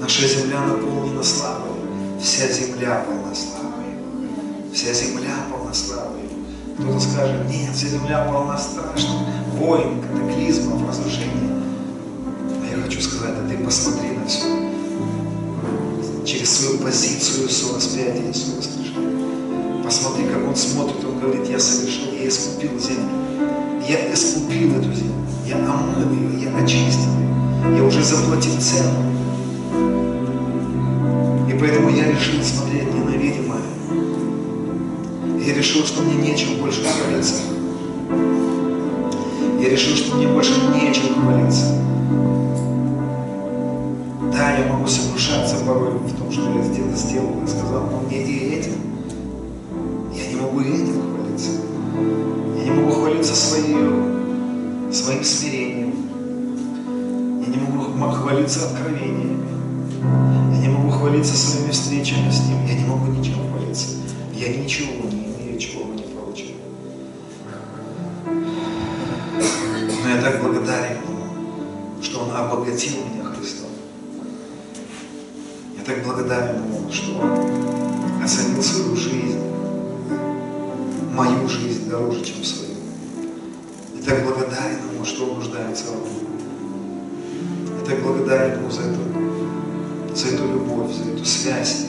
[0.00, 1.70] Наша земля наполнена славой.
[2.20, 4.72] Вся земля полна славой.
[4.72, 6.22] Вся земля полна славой.
[6.78, 9.22] Кто-то скажет, нет, вся земля полна страшных
[9.54, 11.50] войн, катаклизмов, разрушений.
[12.62, 14.44] А я хочу сказать, а ты посмотри на все.
[16.24, 19.00] Через свою позицию сораспятия Иисуса Христа.
[19.82, 23.25] Посмотри, как Он смотрит, Он говорит, я совершил, я искупил землю.
[23.88, 25.14] Я искупил эту землю.
[25.46, 27.76] Я омыл ее, я очистил ее.
[27.76, 28.90] Я уже заплатил цену.
[31.48, 33.60] И поэтому я решил смотреть не на видимое.
[35.46, 37.42] Я решил, что мне нечем больше хвалиться.
[39.60, 41.80] Я решил, что мне больше нечем хвалиться.
[44.32, 48.20] Да, я могу сокрушаться порой в том, что я сделал, сделал и сказал, но мне
[48.20, 48.85] и этим.
[53.66, 55.92] Хвалиться своим, смирением.
[57.40, 59.44] Я не могу хвалиться откровениями.
[60.52, 62.64] Я не могу хвалиться своими встречами с Ним.
[62.66, 63.88] Я не могу ничем хвалиться.
[64.34, 66.56] Я ничего не имею, чего бы не получил.
[68.24, 73.70] Но я так благодарен Ему, что Он обогатил меня Христом.
[75.76, 79.40] Я так благодарен Ему, что Он оценил свою жизнь,
[81.12, 82.65] мою жизнь дороже, чем свою.
[84.06, 86.10] Так благодарен Ему, что Он нуждается во мне.
[87.76, 89.00] Я так благодарен Ему за эту,
[90.14, 91.86] за эту любовь, за эту связь.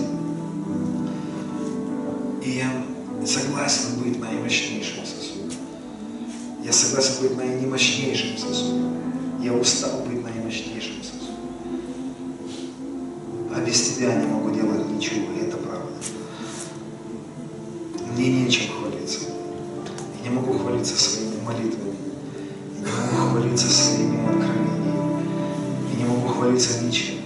[2.44, 2.84] И я
[3.24, 5.52] согласен быть наимощнейшим сосудом.
[6.64, 8.96] Я согласен быть наимощнейшим сосудом.
[9.40, 11.36] Я устал быть наимощнейшим сосудом.
[13.54, 14.67] А без тебя не могу делать
[26.48, 27.17] Я не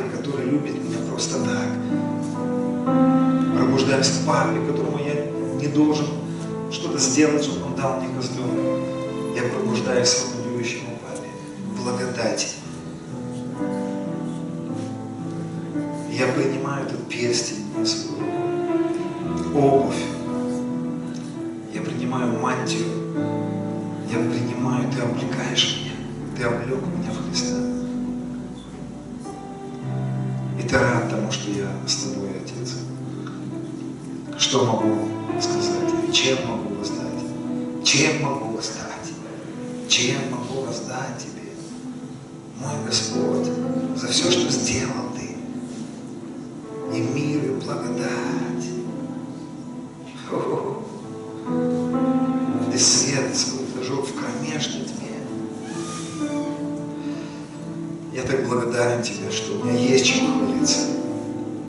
[0.00, 1.68] папе, который любит меня просто так,
[3.56, 5.26] пробуждаюсь к папе, которому я
[5.60, 6.06] не должен
[6.70, 8.60] что-то сделать, чтобы он дал мне козленка.
[9.36, 10.39] Я пробуждаюсь к